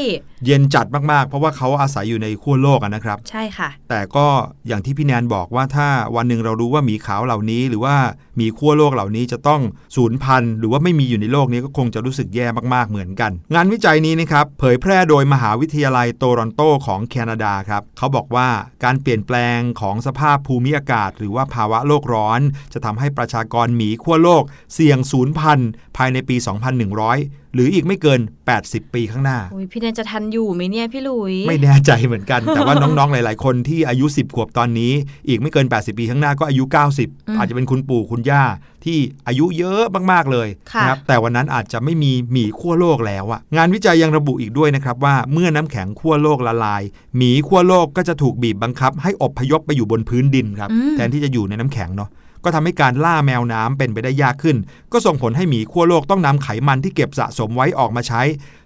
[0.47, 4.27] เย็นจัดมาก ๆ เพราะว่าเขาอาศัยอยู่ในขั้วโลกอะนะครับ ใช่ค่ะ แต่ก็
[4.69, 7.95] อย่างที่พี่แนนบอกว่าถ้าวันหนึ่งเรารู้ว่าหมีขาวเหล่านี้ หรือว่า
[8.37, 9.61] หมีขั้วโลกเหล่านี้จะต้อง
[9.97, 18.40] สูญพันธุ์หรือว่าไม่มีอยู่ในโลกนี้ก็คงจะรู้สึกแย่มาก ๆ เหมือนกัน งานวิจัยนี้นะครับเผยแพร่โดยมหาวิทยาลัยโตรอนโตของแคนาดาครับเขาบอกว่า
[18.85, 22.41] การเปลี่ยนแปลงของสภาพภูมิอากาศ หรือว่าภาวะโลกร้อน
[22.73, 24.43] จะทำให้ประชากรหมีขั้วโลก
[24.75, 28.21] เสี่ยงสูญพันธุ์ภายในปี 2100 หรืออีกไม่เกิน
[28.57, 34.93] 80 ปีข้างหน้าอุ้ยพี่แนนจะทันอยู่ไหมเนี่ยพี่หลุย ไม่แน่ใจเหมือนกัน แต่ว่าน้องๆ หลาย ๆ คนที่อายุ 10 ขวบตอนนี้
[35.29, 36.65] อีกไม่เกิน 80 ปีข้างหน้าก็อายุ
[37.03, 38.45] 90 อาจจะเป็นคุณปู่คุณย่า
[38.85, 39.83] ที่อายุเยอะ
[40.13, 46.83] มากๆเลยค่ะนะครับแต่วันนั้นอาจจะไม่มีหมีขั้วโลกแล้วอะงานวิจัยยังระบุอีกด้วยนะครับว่าเมื่อน้ำแข็งขั้วโลกละลาย
[47.17, 52.11] หมีขั้วโลกก็จะถูกบีบบังคับ ให้อพยพไปอยู่บนพื้นดินครับอืมแทนที่จะอยู่ในน้ำแข็งเนาะ
[52.45, 54.57] ก็ทำให้การล่าแมวน้ำเป็นไปได้ยากขึ้น
[54.93, 58.23] ก็ส่งผลให้หมีขั้วโลกต้องนำไขมันที่เก็บสะสมไว้ออกมาใช้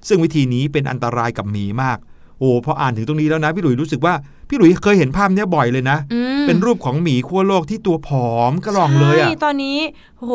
[0.08, 1.98] ซึ่งวิธีนี้เป็นอันตรายกับหมีมาก
[2.38, 4.14] โอ้พออ่านถึงตรงนี้แล้วนะ พี่หลุยรู้สึกว่า
[4.48, 9.78] พี่หลุยเคยเห็นภาพเนี้ยบ่อยเลยนะอืมเป็นรูปของหมีขั้วโลกที่ตัวผอมกระหล่องเลยอะใช่ตอนนี้
[10.18, 10.32] โห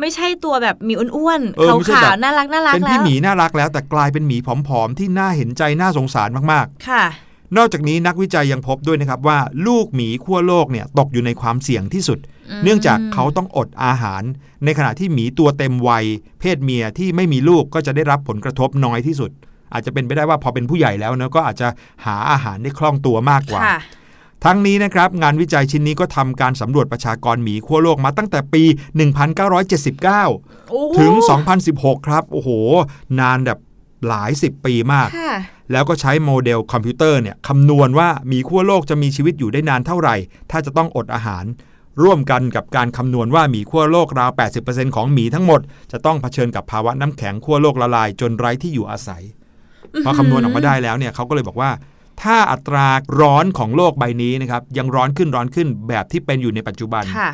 [0.00, 4.36] ไม่ใช่ตัวแบบหมีอ้วนเออๆขาวไม่ใช่ขาแบวบน่ารักน่ารักเป็นแล้พี่วหมีน่ารักแล้วแต่กลายเป็นหมี
[4.68, 12.18] ผอมๆที่น่าเห็นใจน่าสงสารมากค่ะๆ นอกจากนี้นักวิจัยยังพบด้วยนะครับว่า ลูกหมีขั้วโลกเนี่ยตกอยู่ในความเสี่ยงที่สุด
[12.64, 14.22] เนื่องจากเขาต้องอดอาหาร
[14.64, 16.04] ในขณะที่หมีตัวเต็มวัย
[16.40, 19.30] เพศเมียที่ไม่มีลูกก็จะได้รับผลกระทบน้อยที่สุด
[19.72, 21.68] อาจจะเป็นไปได้ว่าพอเป็นผู้ใหญ่แล้วเนะก็อาจจะ
[22.04, 23.78] หาอาหารได้คล่องตัวมากกว่าค่ะ
[24.44, 28.62] ทั้งนี้นะครับงานวิจัยชิ้นนี้ก็ทำการสำรวจประชากรหมีขั้วโลกมาตั้งแต่ปี
[29.26, 30.02] 1979
[30.70, 31.12] โอ้โหถึง
[31.60, 32.50] 2016 ครับโอ้โห
[33.20, 33.58] นานแบบ
[34.08, 35.34] หลาย10ปีมากค่ะ
[35.72, 40.16] แล้วก็ใช้โมเดลคอมพิวเตอร์เนี่ยคำนวณว่าหมีขั้วโลกจะมีชีวิตอยู่ได้นานเท่าไหร่
[40.50, 41.44] ถ้าจะต้องอดอาหาร
[42.02, 44.30] ร่วมกันกับการคำนวณว่าหมีขั้วโลกราว
[44.64, 45.60] 80%ของหมีทั้งหมด
[45.92, 49.22] จะต้องเผชิญกับภาวะน้ำแข็งขั้วโลกละลายจนไร้ที่อยู่อาศัย
[50.04, 51.70] พอคำนวณออกมาได้แล้วเนี่ยเขาก็เลยบอกว่า
[52.22, 52.86] ถ้าอัตรา
[53.20, 57.30] ร้อนของโลกใบนี้นะครับยังร้อนขึ้นร้อนขึ้นแบบที่เป็นอยู่ในปัจจุบันค่ะ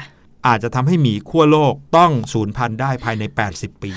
[0.46, 3.92] อาจจะทำให้หมีขั้วโลกต้องสูญพันธุ์ได้ภายใน 80 ปี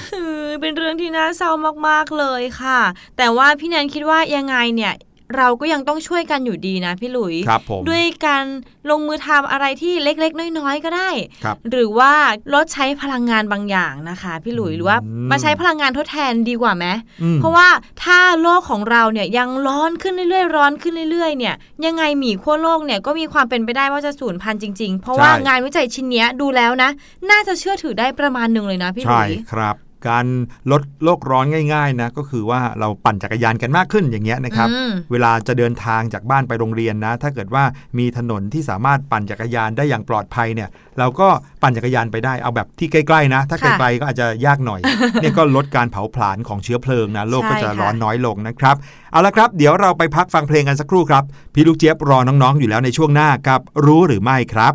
[0.54, 1.52] เออเป็นเรื่องที่น่าเศร้า
[1.88, 2.80] มากๆเลยค่ะ
[3.18, 4.94] แต่ว่าพี่แนนคิดว่ายังไงเนี่ย
[5.38, 8.46] เราก็ยังต้องช่วยกันอยู่ดีนะพี่หลุยครับผมด้วยการ
[8.90, 11.10] ลงมือทำอะไรที่เล็กๆ น้อยๆ ก็ได้
[11.44, 12.12] ครับหรือว่า
[12.54, 16.86] ลดใช้พลังงานบางอย่างนะคะ พี่หลุยหรือว่าอืมมาใช้พลังงานทดแทนดีกว่าไหม
[17.22, 17.68] อืมเพราะว่า
[18.04, 26.90] ถ้าโลกของเราเนี่ยยังร้อนขึ้นเรื่อยๆ ร้อนขึ้นเรื่อยๆ เนี่ยยังไงหมีขั้วโลกเนี่ยก็มีความเป็นไปได้ว่าจะสูญพันธุ์จริงๆ เพราะว่างานวิจัยชิ้นเนี้ยดูแล้วนะ
[27.32, 29.76] น่าจะเชื่อถือได้ประมาณหนึ่งเลยนะพี่หลุใช่ยครับ
[30.10, 30.26] การ
[30.72, 37.64] ลดโลกร้อนง่ายๆนะก็คือว่าเราปั่นจักรยานกันมากขึ้นอย่างเงี้ยนะครับอืมเวลาจะเดินทางจากบ้านไปโรงเรียนนะ ถ้าเกิดว่า
[37.98, 41.28] มีถนนที่สามารถปั่นจักรยานได้อย่างปลอดภัยเนี่ย เราก็
[41.62, 44.80] ปั่นจักรยานไปได้เอาแบบที่ใกล้ๆนะ ถ้าค่ะไกลๆก็อาจจะยากหน่อย
[45.22, 48.76] เนี่ยก็ลดการเผาผลาญของเชื้อเพลิงนะโลกก็จะใช่ค่ะร้อนน้อยลงนะครับ
[49.12, 54.74] เอาละครับ เดี๋ยวเราไปพักฟังเพลงกันสักครู่ครับ พี่ลูกเจี๊ยบรอน้องๆอยู่แล้วในช่วงหน้ากับรู้หรือไม่ครับ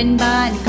[0.00, 0.67] เป็นบ้าน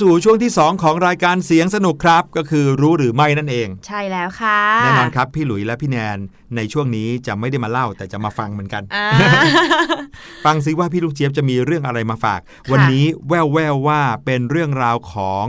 [0.00, 6.18] สู่ช่วงที่ 2 ของรายการเสียงสนุกครับ ก็คือรู้หรือไม่นั่นเอง ใช่แล้วค่ะแน่นอนครับ พี่หลุยและพี่แนน
[6.56, 9.08] ในช่วงนี้จะไม่ได้มาเล่าแต่จะมาฟังเหมือนกันอ่า
[10.44, 15.46] ฟังซิว่าพี่ลูกเจี๊ยบจะมีเรื่องอะไรมาฝากค่ะวันนี้แววแววๆว่าเป็นเรื่องราวของ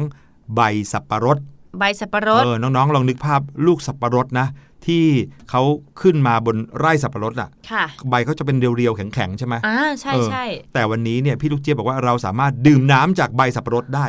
[0.55, 1.37] ใบสับปะรด
[1.79, 4.47] ใบสับปะรดเออน้องๆ ลองนึกภาพลูกสับปะรดนะ
[4.87, 5.05] ที่
[5.49, 5.61] เขา
[6.01, 14.07] ขึ้นมาบนไร่สับปะรดอะค่ะใบเขาจะเป็นเรียวๆ แข็งๆ ใช่ไหมอ่า ใช่เออใช่ แต่วันนี้เนี่ยพี่ลูกเจี๊ยบบอกว่าเราสามารถดื่มน้ำจากใบสับปะรดได้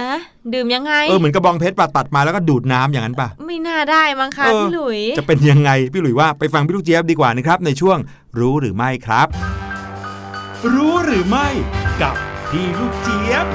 [0.00, 0.12] อะ
[0.54, 7.98] ดื่มยังไง เออเหมือนกระบองเพชรป่ะตัดมาแล้วก็ดูดน้ำอย่างนั้นป่ะไม่น่าได้มั้งคะเออพี่หลุย จะเป็นยังไงพี่หลุยว่าไปฟังพี่ลูกเจี๊ยบดีกว่านะครับ ในช่วง
[8.38, 9.26] รู้หรือไม่ครับ
[10.74, 11.48] รู้หรือไม่
[12.02, 12.14] กับ
[12.50, 13.46] พี่ลูกเจี๊ยบ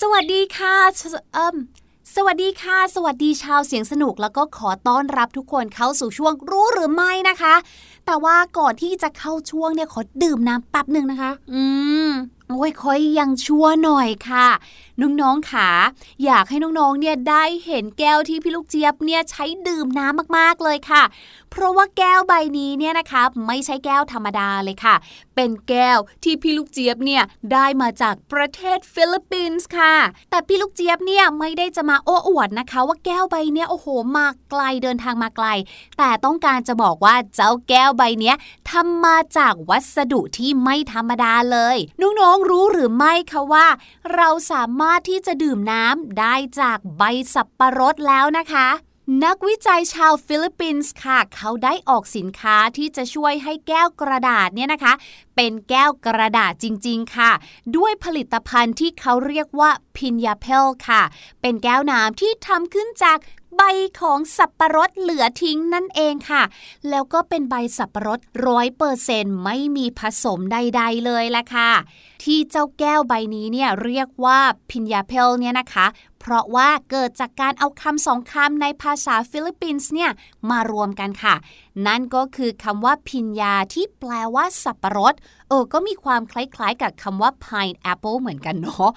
[0.00, 1.56] สวัสดีค่ะสเอิม
[2.16, 7.54] สวัสดีค่ะ สวัสดีชาวเสียงสนุกแล้วก็ขอต้อนรับทุกคนเข้าสู่ช่วงรู้หรือไม่นะคะ
[8.06, 11.62] แต่ว่าก่อนที่จะเข้าช่วงเนี่ยขอดื่มน้ำแป๊บหนึ่งนะคะ อื
[12.08, 12.10] ม
[12.48, 14.48] โอ้ยค่อยยังชั่วหน่อยค่ะ
[15.00, 15.70] น้องๆค่ะ
[16.24, 21.02] อยากให้น้องๆเนี่ยได้เห็นแก้วที่พี่ลูกเจี๊ยบเนี่ยใช้ดื่มน้ำมากๆเลยค่ะ
[21.50, 24.94] เพราะว่าแก้วใบนี้เนี่ยนะคะไม่ใช่แก้วธรรมดาเลยค่ะ
[25.34, 27.22] เป็นแก้วที่พี่ลูกเจี๊ยบเนี่ย
[27.52, 29.94] ได้มาจากประเทศฟิลิปปินส์ค่ะ
[30.30, 33.86] แต่พี่ลูกเจี๊ยบเนี่ยไม่ได้จะมาโอ้อวดนะคะ ว่าแก้วใบเนี้ยโอ้โห
[34.16, 35.46] มาไกลเดินทางมาไกล
[35.98, 38.36] แต่ต้องการจะบอกว่าเจ้าแก้วใบเนี้ย
[38.70, 43.66] ทำมาจากวัสดุที่ไม่ธรรมดาเลยน้องๆรู้หรือไม่คะว่า
[44.14, 47.02] เราสามารถที่จะดื่มน้ำได้จากใบ
[47.34, 48.68] สับปะรดแล้วนะคะ
[49.24, 54.92] นักวิจัยชาวฟิลิปปินส์ค่ะ เขาได้ออกสินค้าที่จะช่วยให้แก้วกระดาษเนี่ยนะคะ
[55.36, 57.32] เป็นแก้วกระดาษจริง ๆ ค่ะ
[57.76, 61.02] ด้วยผลิตภัณฑ์ที่เขาเรียกว่าPinyapel ค่ะ
[61.40, 63.18] เป็นแก้วน้ำที่ทำขึ้นจาก
[63.56, 63.62] ใบ
[64.00, 66.42] ของสับปะรดเหลือทิ้งนั่นเองค่ะ
[66.90, 71.70] แล้วก็เป็นใบสับปะรดร้อยเปอร์เซ็นต์ไม่มีผสมใด ๆ เลยละค่ะ
[72.22, 74.38] ที่เจ้าแก้วใบนี้เนี่ยเรียกว่า
[74.70, 75.86] Pinyapel เนี่ยนะคะ
[76.28, 80.10] เพราะว่าเกิดจากการเอาคำสองคำในภาษาฟิลิปปินส์เนี่ย
[80.50, 81.34] มารวมกันค่ะ
[81.86, 85.14] นั่นก็คือคำว่า pinya ที่แปลว่าสับปะรด
[85.48, 88.90] เออ ก็มีความคล้ายๆกับคำว่า pineapple เหมือนกันเนาะ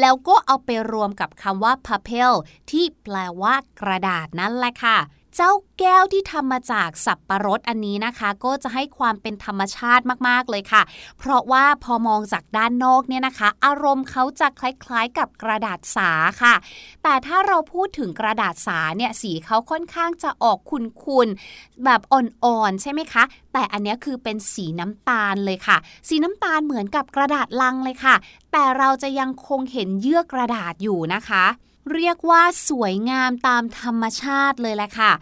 [0.00, 2.32] แล้วก็เอาไปรวมกับคำว่า papel
[2.70, 4.98] ที่แปลว่ากระดาษนั่นแหละค่ะ
[5.36, 10.82] เจ้าแก้วที่ทำมาจากสับปะรดอันนี้นะคะ ก็จะให้ความเป็นธรรมชาติมากๆเลยค่ะ
[11.18, 16.10] เพราะว่าพอมองจากด้านนอกเนี่ยนะคะ อารมณ์เขาจะคล้ายๆกับกระดาษสา
[16.42, 16.54] ค่ะ
[17.02, 25.76] แต่ถ้าเราพูดถึงกระดาษสาเนี่ยสีเขาค่อนข้างจะออกขุ่นๆแบบอ่อนๆใช่ไหมคะ แต่อันนี้คือเป็นสีน้ำตาลเลยค่ะ
[26.08, 28.14] สีน้ำตาลเหมือนกับกระดาษลังเลยค่ะ
[28.52, 31.44] แต่เราจะยังคงเห็นเยื่อกระดาษอยู่นะคะ
[31.92, 35.12] เรียกว่าสวยงามตามธรรมชาติเลยแหละค่ะ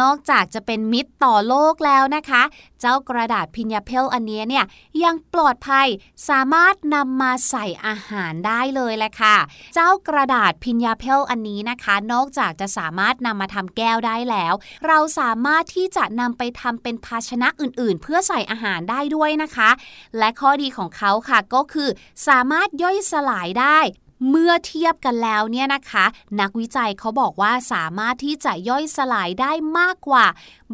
[0.00, 2.42] นอกจากจะเป็นมิตรต่อโลกแล้วนะคะ
[2.80, 4.64] เจ้ากระดาษพิญญาเพลอันนี้เนี่ย
[5.04, 5.86] ยังปลอดภัย
[6.28, 9.36] สามารถนำมาใส่อาหารได้เลยแหละค่ะ
[9.74, 14.54] เจ้ากระดาษพิญญาเพลอันนี้นะคะ นอกจากจะสามารถนำมาทำแก้วได้แล้ว
[14.86, 19.70] เราสามารถที่จะนำไปทำเป็นภาชนะอื่นๆ เพื่อใส่อาหารได้ด้วยนะคะ
[20.18, 21.88] และข้อดีของเขาค่ะก็คือ
[22.28, 23.80] สามารถย่อยสลายได้
[24.28, 26.04] เมื่อเทียบกันแล้วเนี่ยนะคะ
[26.40, 30.24] นักวิจัยเขาบอกว่าสามารถที่จะย่อยสลายได้มากกว่า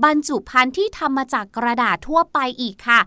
[0.05, 3.01] บรรจุภัณฑ์ที่ทำมาจากกระดาษทั่วไปอีกค่ะ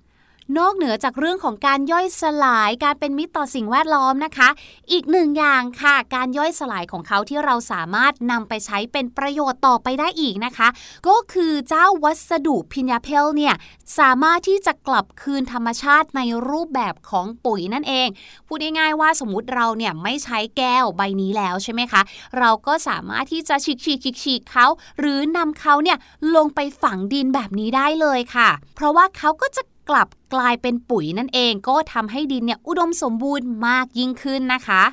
[0.58, 4.50] นอกเหนือจากเรื่องของการย่อยสลายการเป็นมิตรต่อสิ่งแวดล้อมนะคะ
[4.92, 10.68] อีกหนึ่งอย่างค่ะ การย่อยสลายของเขาที่เราสามารถนำไปใช้เป็นประโยชน์ต่อไปได้อีกนะคะ
[11.08, 13.56] ก็คือเจ้าวัสดุพิญญาเพลเนี่ย
[14.00, 18.08] สามารถที่จะกลับคืนธรรมชาติในรูปแบบของปุ๋ยนั่นเอง
[18.48, 22.02] พูดง่ายๆว่าสมมติเราเนี่ยไม่ใช้แก้วใบนี้แล้วใช่ไหมคะ
[22.40, 24.66] เราก็สามารถที่จะฉีกฉีกฉีกฉีกเขา
[25.00, 25.98] หรือนำเขาเนี่ย
[26.36, 34.84] ลงไปฝังดินแบบนี้ได้เลยค่ะ เพราะว่าเขาก็จะ กลับกลายเป็นปุ๋ยนั่นเองก็ทำให้ดินเนี่ยอุดมสมบูรณ์มากยิ่งขึ้นนะคะ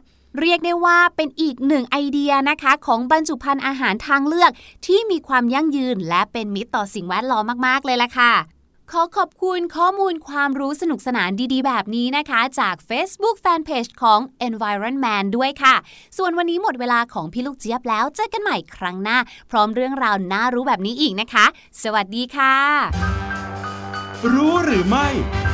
[0.40, 4.50] เรียกได้ว่าเป็นอีกหนึ่งไอเดียนะคะ ของบรรจุภัณฑ์อาหารทางเลือก
[4.86, 8.32] ที่มีความยั่งยืน และเป็นมิตรต่อสิ่งแวดล้อมมากๆเลยล่ะค่ะ
[8.90, 15.74] ขอขอบคุณข้อมูลความรู้สนุกสนานดีๆ แบบนี้นะคะ จาก Facebook Fanpage ของ Environment ด้วยค่ะ
[16.18, 19.18] ส่วนวันนี้หมดเวลาของพี่ลูกเจี๊ยบแล้ว เจอกันใหม่ครั้งหน้า
[19.50, 21.44] พร้อมเรื่องราวน่ารู้แบบนี้อีกนะคะ
[21.82, 23.31] สวัสดีค่ะ
[24.30, 25.08] รู้หรือไม่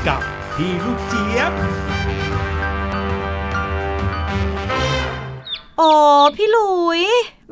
[0.09, 0.21] กับ
[0.55, 1.53] พี่ลูกเจี๊ยบ
[5.79, 5.91] โอ้
[6.37, 7.03] พี่หลุย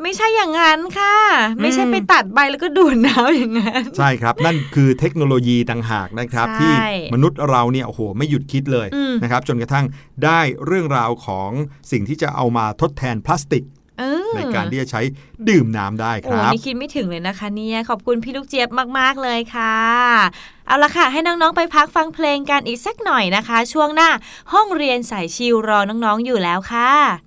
[0.03, 1.17] ไม่ใช่อย่างนั้นค่ะ
[1.61, 6.73] ไม่ใช่ไปตัดใบแล้วก็ดูดน้ำอย่างนั้น ใช่ครับ นั่นคือเทคโนโลยีต่างหากนะครับใช่ที่
[7.15, 9.85] มนุษย์เราเนี่ยโอ้โหไม่หยุดคิดเลยอืมนะครับ จนกระทั่ง
[10.25, 11.51] ได้เรื่องราวของ
[11.91, 13.76] สิ่งที่จะเอามาทดแทนพลาสติกเออ
[14.37, 15.03] ในการที่จะใช้
[15.49, 18.69] ดื่มน้ำได้คโอ้รับนี่คิดไม่ถึงเลยนะคะเนี่ยขอบคุณพี่ลูกเจี๊ยบ
[18.99, 19.77] มาก ๆ เลยค่ะ
[20.67, 24.11] เอาละค่ะ ให้น้อง ๆ ไปพักฟังเพลงกันอีกสักหน่อยนะคะ ช่วงหน้า
[24.53, 27.26] ห้องเรียนสายชิวรอน้อง ๆ อยู่แล้วค่ะ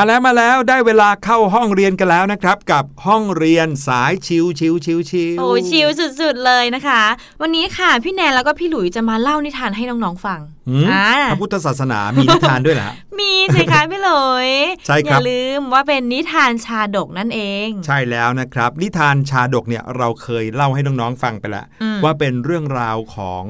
[0.00, 5.88] มาแล้วมาแล้วได้เวลาเข้าห้องเรียนกันแล้วนะครับ กับห้องเรียนสายชิวชิวชิวชิวโอ้ยชิล
[6.20, 7.02] สุดๆเลยนะคะ
[7.42, 14.50] วันนี้ค่ะพี่แนนแล้วก็พี่หลุยจะมาเล่านิทานให้น้องๆฟังหืมอ่าพระพุทธศาสนามีนิทานด้วยเหรอฮะมีสิคะพี่หลุย
[14.86, 23.44] ใช่อครับย่าลืมว่าเป็นนิทานชาดกนั่นเอง ใช่แล้วนะครับ นิทานชาดกเนี่ยเราเคยเล่าให้น้องๆฟังไปแล้วอืมว่าเป็นเรื่องราวของ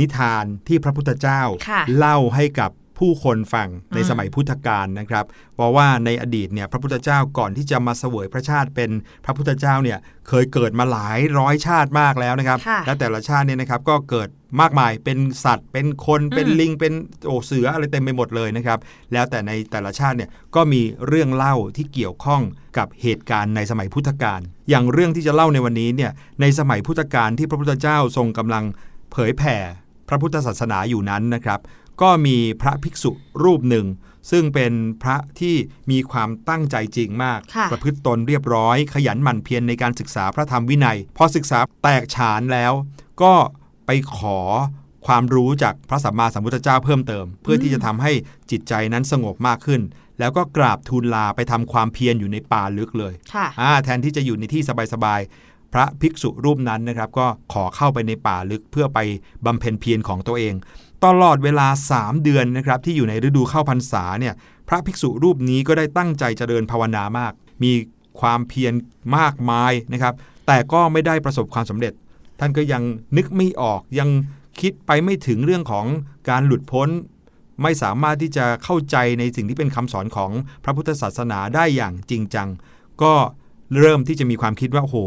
[0.00, 5.24] นิทานที่พระพุทธเจ้าค่ะเล่าให้กับ ผู้คนฟังในอืมสมัยพุทธกาลนะครับ
[5.54, 8.90] เพราะว่าในอดีตเนี่ยพระพุทธเจ้าก่อนที่จะมาเสวยพระชาติเป็น
[9.24, 14.28] พระพุทธเจ้าเนี่ยเคยเกิดมาหลายร้อยชาติมากแล้วนะครับค่ะและแต่ละชาติเนี่ยนะครับก็เกิด
[14.60, 16.92] มากมายเป็นสัตว์ เป็นคนเป็นอืมลิงเป็น
[17.26, 18.78] โอเสืออะไรเต็มไปหมดเลยนะครับ
[19.12, 22.42] แล้วแต่ในแต่ละชาติเนี่ยก็มีเรื่องเล่าที่เกี่ยวข้อง
[22.78, 24.40] กับเหตุการณ์ในสมัยพุทธกาล
[24.70, 28.64] อย่างเรื่องที่จะเล่าในวันนี้เนี่ยในสมัยพุทธกาลที่พระพุทธเจ้าทรงกำลัง
[29.12, 29.56] เผยแผ่
[30.08, 31.60] พระพุทธศาสนาอยู่นั้นนะครับ
[32.02, 33.10] ก็มีพระภิกษุ
[33.44, 33.86] รูปหนึ่ง
[34.30, 34.72] ซึ่งเป็น
[35.02, 35.54] พระที่
[35.90, 42.72] มีความตั้งใจจริงมากค่ะประพฤติตนเรียบร้อย ขยันหมั่นเพียรในการศึกษาพระธรรมวินัย พอศึกษาแตกฉานแล้ว
[43.22, 43.34] ก็
[43.86, 44.38] ไปขอ
[45.06, 48.12] ความรู้จากพระสัมมาสัมพุทธเจ้าเพิ่มเติม เพื่อที่จะทำให้
[48.50, 49.80] จิตใจนั้นสงบมากขึ้น
[50.18, 58.98] แล้วก็กราบทูลลาไปทำความเพียรอยู่ในป่าลึกเลยค่ะอ่าแทนที่จะอยู่ในที่สบายๆพระภิกษุรูปนั้นนะครับ ก็ขอเข้าไปในป่าลึกเพื่อไป
[59.46, 60.54] บำเพ็ญเพียรของตัวเอง
[61.04, 64.34] ตลอดเวลา 3 เดือนนะครับที่อยู่ในฤดูเข้าพรรษาเนี่ย
[64.68, 67.32] พระภิกษุรูปนี้ก็ได้ตั้งใจเจริญภาวนามาก
[67.62, 67.72] มี
[68.20, 68.72] ความเพียร
[69.16, 70.14] มากมายนะครับ
[70.46, 71.92] แต่ก็ไม่ได้ประสบความสำเร็จ
[72.40, 72.82] ท่านก็ยัง
[73.16, 74.08] นึกไม่ออกยัง
[74.60, 75.86] คิดไปไม่ถึงเรื่องของ
[76.28, 76.88] การหลุดพ้น
[77.62, 80.30] ไม่สามารถที่จะเข้าใจในสิ่งที่เป็นคำสอนของ
[80.64, 82.48] พระพุทธศาสนาได้อย่างจริงจัง
[83.02, 83.14] ก็
[83.80, 84.98] เริ่มที่จะมีความคิดว่าโอ้โห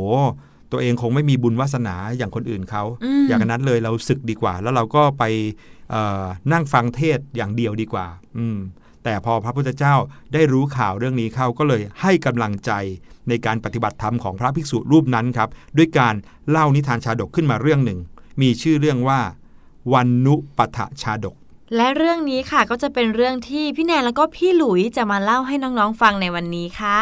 [0.72, 5.24] ตัวเองคงไม่มีบุญวาสนาอย่างคนอื่นเขาอืมอย่างนั้นเลยเราศึกดีกว่า แล้วเราก็ไป
[5.92, 8.08] เอ่อนั่งฟังเทศน์อย่างเดียวดีกว่า
[8.38, 8.58] อืม
[9.04, 9.96] แต่พอพระพุทธเจ้า
[10.34, 12.72] ได้รู้ข่าวเรื่องนี้เข้าก็เลยให้กำลังใจ
[13.30, 16.16] ในการปฏิบัติธรรมของพระภิกษุรูปนั้นครับ ด้วยการ
[16.50, 18.00] เล่านิทานชาดกขึ้นมาเรื่องหนึ่ง
[18.42, 19.20] มีชื่อเรื่องว่า
[19.94, 21.36] วันนุปทชาดก
[21.76, 27.00] และเรื่องนี้ค่ะก็จะเป็นเรื่องที่พี่แนนแล้วก็พี่หลุยจะมาเล่าให้น้องๆฟังในวันนี้ค่ะ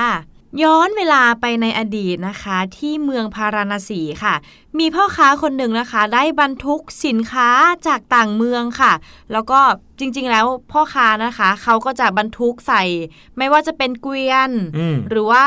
[0.64, 4.36] ย้อนเวลาไปในอดีตนะคะ ที่เมืองพาราณสีค่ะ
[4.80, 7.50] มีพ่อค้าคนหนึ่งนะคะ ได้บรรทุกสินค้า
[7.88, 8.94] จากต่างเมืองค่ะ
[9.32, 9.60] แล้วก็
[10.00, 12.84] จริง ๆ แล้วพ่อค้านะคะเขาก็จะบรรทุกใส่
[13.38, 15.46] ไม่ว่าจะเป็นเกวียนอืมหรือว่า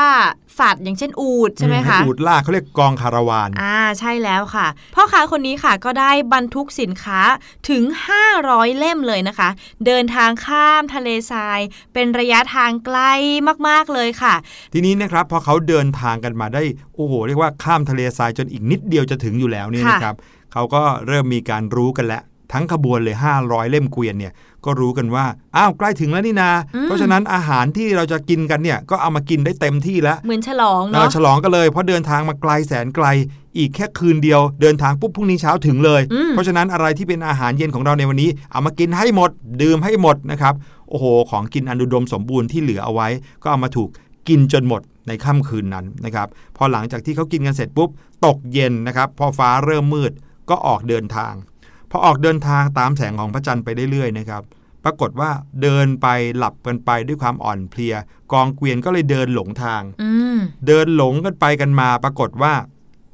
[0.59, 7.21] สัตว์อย่างเช่นอูดใช่ไหมอืคะให้อูดลากเขาเรียกกองคาราวานอ่าใช่แล้วค่ะ พ่อค้าคนนี้ค่ะก็ได้บรรทุกสินค้า
[7.69, 7.83] ถึง
[8.31, 9.49] 500 เล่มเลยนะคะ
[9.85, 11.59] เดินทางข้ามทะเลทราย
[11.93, 12.99] เป็นระยะทางไกล
[13.67, 14.35] มากๆเลยค่ะ
[14.73, 16.63] ทีนี้นะครับพอเขาเดินทางกันมาได้
[16.95, 20.15] โอ้โหเรียกว่าข้ามทะเลทรายจนอีกนิดเดียวจะถึงอยู่แล้วเนี่ยค่ะนะครับ
[20.53, 22.21] เขาก็เริ่มมีการรู้กันแล้ว
[22.53, 24.33] ทั้งขบวนเลย 500 เล่มเกวียนเนี่ย
[24.65, 25.25] ก็รู้กันว่า
[25.57, 26.51] อ้าวใกล้ถึงแล้วนี่นา
[26.83, 33.07] เพราะฉะนั้นอาหารที่เราจะกินกันเนี่ยก็เอามากินได้เต็มที่แล้วเหมือนฉลองเออเนาะฉลองกันเลยเพราะเดินทางมาไกลแสนไกล
[33.57, 39.29] อีกแค่คืนเดียว เดินทางปุ๊บพรุ่งนี้เช้าถึงเลยอืมเพราะฉะนั้นอะไรที่เป็นอาหารเย็นของเราในวันนี้ เอามากินให้หมด
[39.61, 40.53] ดื่มให้หมดนะครับ
[40.89, 43.07] โอ้โห ของกินอันอุดมสมบูรณ์ที่เหลือเอาไว้
[43.43, 43.89] ก็เอามาถูก
[44.27, 46.27] กินจนหมดในค่ำคืนนั้นนะครับ
[46.57, 47.89] พอหลังจากที่เขากินกันเสร็จปุ๊บ
[48.25, 50.11] ตกเย็นนะครับพอฟ้าเริ่มมืด
[50.49, 51.33] ก็ออกเดินทาง
[51.91, 54.43] พอออกเดินทางตามแสงของพระจันทร์ไปเรื่อยๆนะครับ
[54.83, 55.31] ปรากฏว่า
[55.61, 57.95] เดินไปหลับกันไปด้วยความอ่อนเพลีย
[58.33, 62.53] กองเกวียนก็เลยเดินหลงทางอืมเดินหลงกันไปกันมา ปรากฏว่า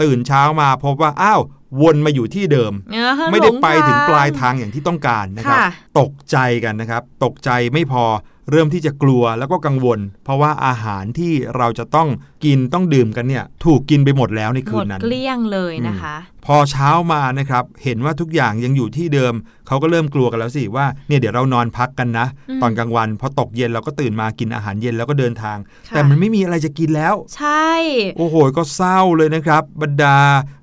[0.02, 1.42] ตื่นเช้ามาพบว่าอ้าว
[1.82, 8.06] วนมาอยู่ที่เดิมเออไม่ได้หลไปถึงทปลายทางอย่างที่ต้องการนะครับค่ะตกใจกันนะครับ ตกใจไม่พอ
[8.52, 12.08] เริ่มที่จะกลัวแล้วก็กังวล เพราะว่าอาหารที่เราจะต้อง
[12.46, 16.16] กินต้องดื่มกันเนี่ย ถูกกินไปหมดแล้วในหคืมนดนั้นเกลี้ยงเลยนะคะ
[16.46, 19.34] พอเช้ามานะครับ เห็นว่าทุกอย่างยังอยู่ที่เดิม
[19.68, 25.58] เขาก็เริ่มกลัวกันแล้วสิว่าเนี่ยเดี๋ยวเรานอนพักกันนะอืมตอนกลางวันพอตกเย็นเราก็ตื่นมากินอาหารเย็นแล้วก็เดินทาง
[25.88, 27.70] ค่ะแต่มันไม่มีอะไรจะกินแล้ว ใช่
[28.18, 30.18] โอ้โหก็เศร้าเลยนะครับ บรรดา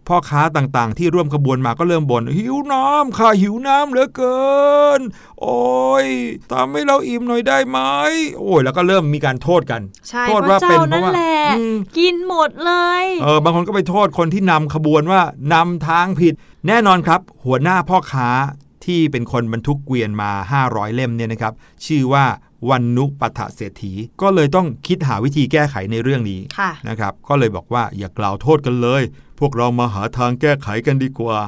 [0.09, 4.45] พ่อค้าต่างๆ ที่ร่วมขบวนมาก็เริ่มบน่นหิวน้ำข้าหิวน้ำเหลือเกิ
[4.99, 5.01] น
[5.41, 6.07] โอ้ย
[6.53, 7.79] ทำให้เราอิ่มหน่อยได้ไหม
[8.39, 15.21] โอ้ยแล้วก็เริ่มมีการโทษกันใช่โทษเพว่าราะเป็นเจ้าเพนั่ราะนว่าแหละอืมกินหมดเลยเออบางคนก็ไปโทษคนที่นำขบวนว่า
[15.55, 16.35] นำทางผิด
[16.69, 18.29] แน่นอนครับ หัวหน้าพ่อค้า
[18.87, 20.31] ที่เป็นคนบรรทุกเกวียนมา
[20.65, 21.53] 500 เล่มเนี่ยนะครับ
[21.87, 22.25] ชื่อว่า
[22.71, 23.93] วันนุปทะเศรษฐี
[24.23, 29.03] ก็เลยต้องคิดหาวิธีแก้ไขในเรื่องนี้ค่ะนะครับ ก็เลยบอกว่าอย่ากล่าวโทษกันเลย
[29.41, 31.39] พวกเรามาหาทางแก้ไขกันดีกว่า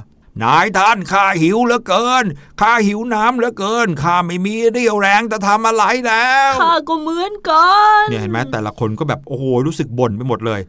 [0.45, 2.25] นายท่านข้าหิวเหลือเกิน
[2.61, 7.67] ข้าหิวน้ำเหลือเกินข้าไม่มีเรี่ยวแรงจะทำอะไรแล้วข้าก็เหมือนกั
[8.03, 10.61] นเนี่ยเห็นไหมแต่ละคนก็แบบโอ้โหรู้สึกบ่นไปหมดเลย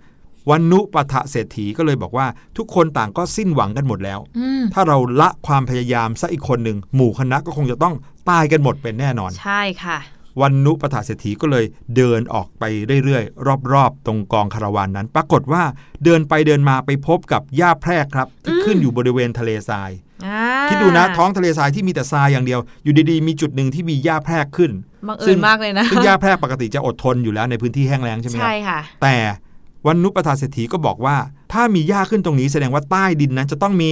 [0.49, 2.27] วันนุปทะเศรษฐีก็เลยบอกว่า
[2.57, 7.93] ทุกคนต่างก็สิ้นหวังกันหมดแล้วอืมถ้าเราละความพยายามซะอีกคนหนึ่งหมู่คณะก็คงจะต้อง
[8.29, 9.97] ตายกันหมดเป็นแน่นอน ใช่ค่ะ
[10.41, 11.65] วันนุปถาเศรษฐีก็เลย
[11.95, 12.63] เดินออกไป
[13.03, 15.63] เรื่อยๆ รอบๆ ตรงกองคาราวานนั้น ปรากฏว่า
[16.03, 19.91] เดินไปเดินมาไปพบกับหญ้าแพรกครับ ที่ขึ้นอยู่บริเวณทะเลทราย
[20.25, 24.71] อ่าคิดดูนะท้องทะเลทรายที่มีแต่ทรายอย่างเดียว อยู่ดีๆ มีจุดหนึ่งที่มีหญ้าแพรกขึ้น
[25.07, 29.15] บังเอิซึ่ญงมากเลยนะซึ่งหญ้าแพรกปกติจะอดทนอยู่แล้วในพื้นที่แห้งแล้งใช่ไหมครัใช่บค่ะ แต่
[29.87, 31.15] วันนุปถาเศรษฐีก็บอกว่า
[31.53, 33.91] ถ้ามีหญ้าขึ้นตรงนี้แสดงว่าใต้ดินนั้นจะต้องมี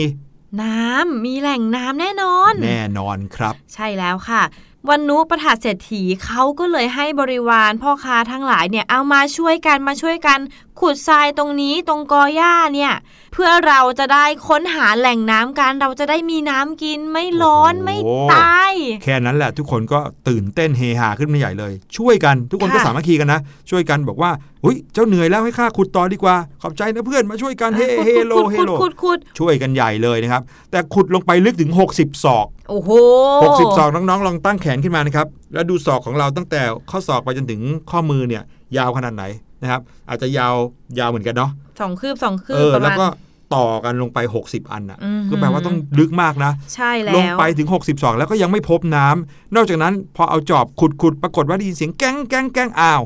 [0.62, 4.42] น้ำมีแหล่งน้ำแน่นอน แน่นอนครับ ใช่แล้วค่ะ
[4.90, 10.40] วันนุประถาเศรษฐีเขาก็เลยให้บริวารพ่อค้าทั้งหลายเนี่ยเอามาช่วยกันมาช่วยกัน
[10.80, 12.94] ขุดทรายตรงนี้ตรงกอหญ้าเนี่ย
[13.34, 17.98] เพื่อเราจะได้ค้นหาแหล่งน้ำกัน เราจะได้มีน้ำกินไม่ร้อนโอ้โหไม่
[18.34, 18.74] ตาย
[19.04, 24.32] แค่นั้นแหละทุกคนก็ตื่นเต้นเฮฮาขึ้นมาใหญ่เลย ช่วยกันทุกคนก็ค่ะสามัคคีกันนะ ช่วยกันบอกว่า
[24.64, 32.90] เฮ้ยเจ้าเหนื่อยแล้วให้ข้าขุดต่อดีกว่า ขอบใจนะเพื่อนมาช่วยกันเฮเฮโลขุดเฮขุดโลขุดขุดช่วยกันใหญ่เลยนะครับ แต่ขุดลงไปลึกถึง 60 ศอกโอ้โห
[33.34, 37.62] 60ศอกน้องๆ ลองตั้งแขนขึ้นมานะครับ แล้วดูศอกของเราตั้งแต่ข้อศอกไปจนถึง
[37.92, 38.44] ข้อมือเนี่ย
[38.78, 39.24] ยาวขนาดไหน
[39.66, 40.56] นะครับ อาจจะยาว
[41.00, 41.52] ยาวเหมือนกันเนาะ
[41.82, 43.08] สองคืบสองคืเอบอประแล้วมาณก็
[43.56, 53.02] ต่อกันลงไป 60 อันอะอือหือก็แปลว่าต้องลึกมากนะ ใช่แล้วลงไปถึง 62 แล้วก็ยังไม่พบน้ำนอกจากนั้นพอเอาจอบขุดขุดปรากฏว่าได้ยินเสียงแก้งแก้งแก้งอ้าว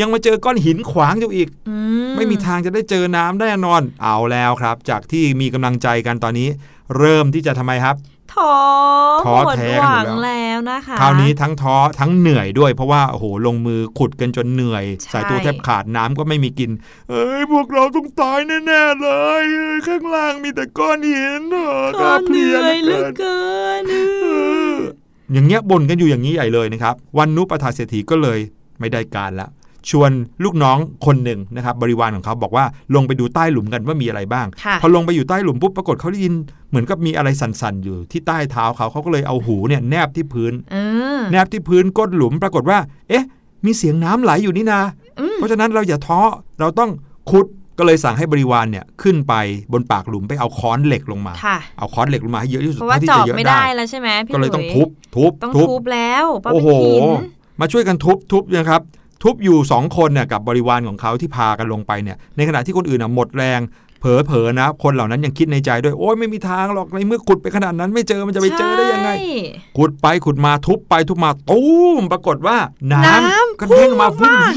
[0.00, 1.76] ยังมาเจอก้อนหินขวางอยู่อีกอื
[2.16, 6.48] ไม่มีทางจะได้เจอน้ำแน่นอน เอาแล้วครับ จากที่มีกำลังใจกันตอนนี้
[6.98, 7.96] เริ่มที่จะทำไมครับ
[8.34, 8.54] ท้อ
[9.26, 16.70] ท้อหมดแท้หกันหมวัดงแล้วแล้วนะคะคราวนี้ทั้งท้อทั้งเหนื่อยด้วยเพราะว่าโอ้โหลงมือขุดกันจนเหนื่อยใช่สายตัวแทบขาดน้ำก็ไม่มีกิน
[17.10, 19.08] เอ้ยพวกเราต้องตายแน่ๆเล
[19.42, 23.40] ยเอ้ยข้างล่างมีแต่ก้อนหินเออก็น่าเพเหลียนื่อยเหเหลืลืออเกิ
[23.80, 24.40] นเกิ
[25.00, 25.02] น
[25.32, 28.38] อย่างเงี้ยบ่นกันอยู่อย่างนี้ใหญ่เลยนะครับ วันนุปทาเศรษฐีก็เลย
[28.80, 29.48] ไม่ได้การละ
[29.90, 30.10] ชวน
[30.44, 32.64] ลูกน้องคนหนึ่งนะครับบริวารของเขาบอกว่า
[32.94, 36.34] ลงไปดูใต้หลุมกันว่ามีอะไรบ้างค่ะพอลงไปอยู่ใต้หลุมปุ๊บปรากฏเขาได้ยิน
[36.70, 40.76] เหมือนกับมีอะไรสั่นๆอยู่ที่ใต้เท้าเขาเขาก็เลยเอาหูเนี่ยแนบที่พื้นเอ
[41.18, 42.78] อแนบที่พื้นก้นหลุมปรากฏว่า
[43.08, 43.24] เอ๊ะ
[43.66, 44.80] มีเสียงน้ำไหลอยู่นี่นา
[45.20, 46.20] อืมเพราะฉะนั้นเราอย่าท้อ
[46.60, 46.90] เราต้อง
[47.30, 47.46] ขุด
[47.78, 49.34] ก็เลยสั่งให้บริวารเนี่ยขึ้นไป
[49.72, 57.02] บนปากหลุมไปเอาค้อนเหล็กลงมาค่ะเอาค้อนเหล็กลงมาให้เยอะที่สุดเพราะว่าท่ที่เจาะจะเยอะไม่ได้ได้แล้วใช่ไหมพี่ก็เลยหต้องทุบทุบต้องทุบทุบแล้วเพราะโอ้เป็นโหหิน
[57.60, 58.82] มาช่วยกันทุบทุบนะครับ
[59.22, 63.60] ทุบอยู่สองคนเนี่ยกับบริวารของเขาที่พากันลงไปเนี่ยในขณะที่คนอื่นอะหมดแรง
[64.00, 69.36] เผลอๆนะ คนเหล่านั้นยังคิดในใจด้วย โอ้ยไม่มีทางหรอกในเมื่อขุดไปขนาดนั้นไม่เจอมันจะไปเจอได้ยังไงใช่
[69.78, 71.62] ขุดไปขุดมาทุบไปทุบมาตู
[72.00, 72.56] มปรากฏว่า
[72.92, 74.54] น้น้ำำกระเด้งออกมาพุ่ฟุ้งงมาก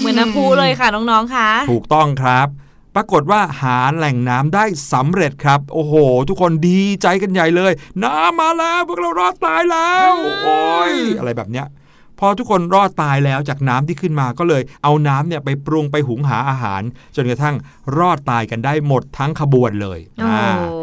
[0.00, 2.48] เหมือนน้ำพุเลยค่ะน้องๆค่ะถูกต้องครับ
[2.94, 5.94] ปรากฏว่าหาแหล่งน้ำได้สำเร็จครับ โอ้โห
[6.28, 7.72] ทุกคนดีใจกันใหญ่เลย
[8.04, 10.12] น้ำมาแล้วพวกเรารอดตายแล้ว
[10.44, 11.66] โอ้ยอะไรแบบเนี้ย
[12.20, 16.82] พอทุกคนรอดตายแล้วจากน้ำที่ขึ้นมาก็เลยเอาน้ำเนี่ยไปปรุงไปหุงหาอาหาร
[17.16, 17.56] จนกระทั่ง
[17.98, 20.76] รอดตายกันได้หมดทั้งขบวนเลยโอ้อ่าโห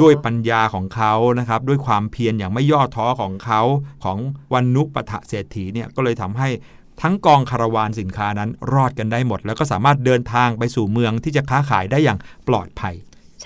[0.00, 3.60] ด้วยปัญญาของเขานะครับ ด้วยความเพียรอย่างไม่ย่อท้อของเขา
[4.04, 4.18] ของ
[4.54, 6.48] วันนุปทะเศรษฐีเนี่ยก็เลยทำให้
[7.02, 12.18] ทั้งกองคาราวานสินค้านั้นรอดกันได้หมด แล้วก็สามารถเดินทางไปสู่เมืองที่จะค้าขายได้อย่าง
[12.48, 12.94] ปลอดภัย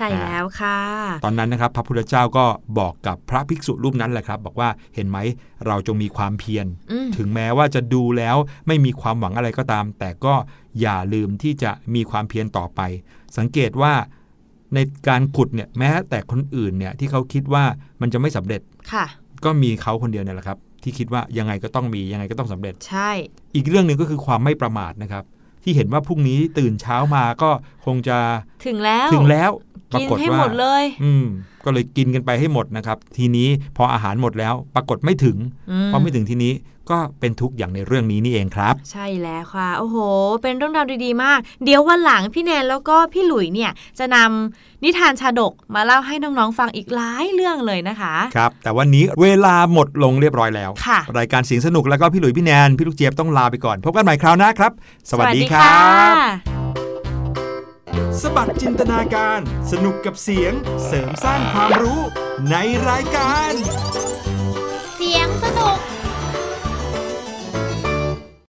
[0.01, 0.79] ใช่แล้วค่ะ
[1.25, 2.45] ตอนนั้นนะครับพระพุทธเจ้าก็
[2.79, 5.19] บอกกับพระภิกษุรูปนั้นแหละครับ บอกว่าเห็นไหม
[5.67, 8.37] เราจงมีความเพียรอืมถึงแม้ว่าจะดูแล้ว
[8.67, 10.35] ไม่มีความหวังอะไรก็ตาม แต่ก็
[10.81, 12.81] อย่าลืมที่จะมีความเพียรต่อไป
[13.39, 13.93] สังเกตว่า
[14.75, 14.79] ใน
[15.09, 17.65] การขุดเนี่ยแม้แต่คนอื่นเนี่ยที่เขาคิดว่า
[18.01, 18.61] มันจะไม่สำเร็จ
[18.93, 19.05] ค่ะ
[19.45, 23.11] ก็มีเขาคนเดียวเนี่ยแหละครับ ที่คิดว่ายังไงก็ต้องมียังไงก็ต้องสำเร็จใช่
[23.55, 25.25] อีกเรื่องหนึ่งก็คือความไม่ประมาทนะครับ
[25.63, 27.51] ที่เห็นว่าพรุ่งนี้ตื่นเช้ามาก็
[27.87, 28.19] คงจะ
[28.67, 29.51] ถึงแล้วถึงแล้ว
[29.93, 31.27] ปรากินกฏให้ว่าหมดเลย อืม
[31.65, 35.37] ก็เลยกินกันไปให้หมดนะครับ ทีนี้พออาหารหมดแล้ว ปรากฏไม่ถึง
[35.71, 36.53] อืมพอไม่ถึงทีนี้
[36.91, 39.97] ก็เป็นทุกข์อย่างในเรื่องนี้นี่เองครับ ใช่แล้วค่ะ โอ้โห
[40.43, 54.73] เป็นเรื่องราวดีๆ มาก เดี๋ยววันหลังพี่แนนแล้วก็พี่หลุยเนี่ยจะนำนิทานชาดกมาเล่าให้น้องๆฟังอีกหลายเรื่องเลยนะคะ ครับ แต่วันนี้เวลาหมดลงเรียบร้อยแล้วค่ะรายการเสียงสนุกแล้วก็พี่หลุยพี่แนนพี่ลูกเจี๊ยบต้องลาไปก่อน พบกันใหม่คราวหน้าครับ
[55.11, 55.79] สวัสดีครั
[56.13, 56.15] บ
[58.23, 59.41] สบัดจินตนาการ
[59.73, 60.53] สนุกกับเสียง
[60.87, 62.01] เสริมสร้างความรู้
[62.51, 62.57] ใน
[62.89, 63.53] รายการ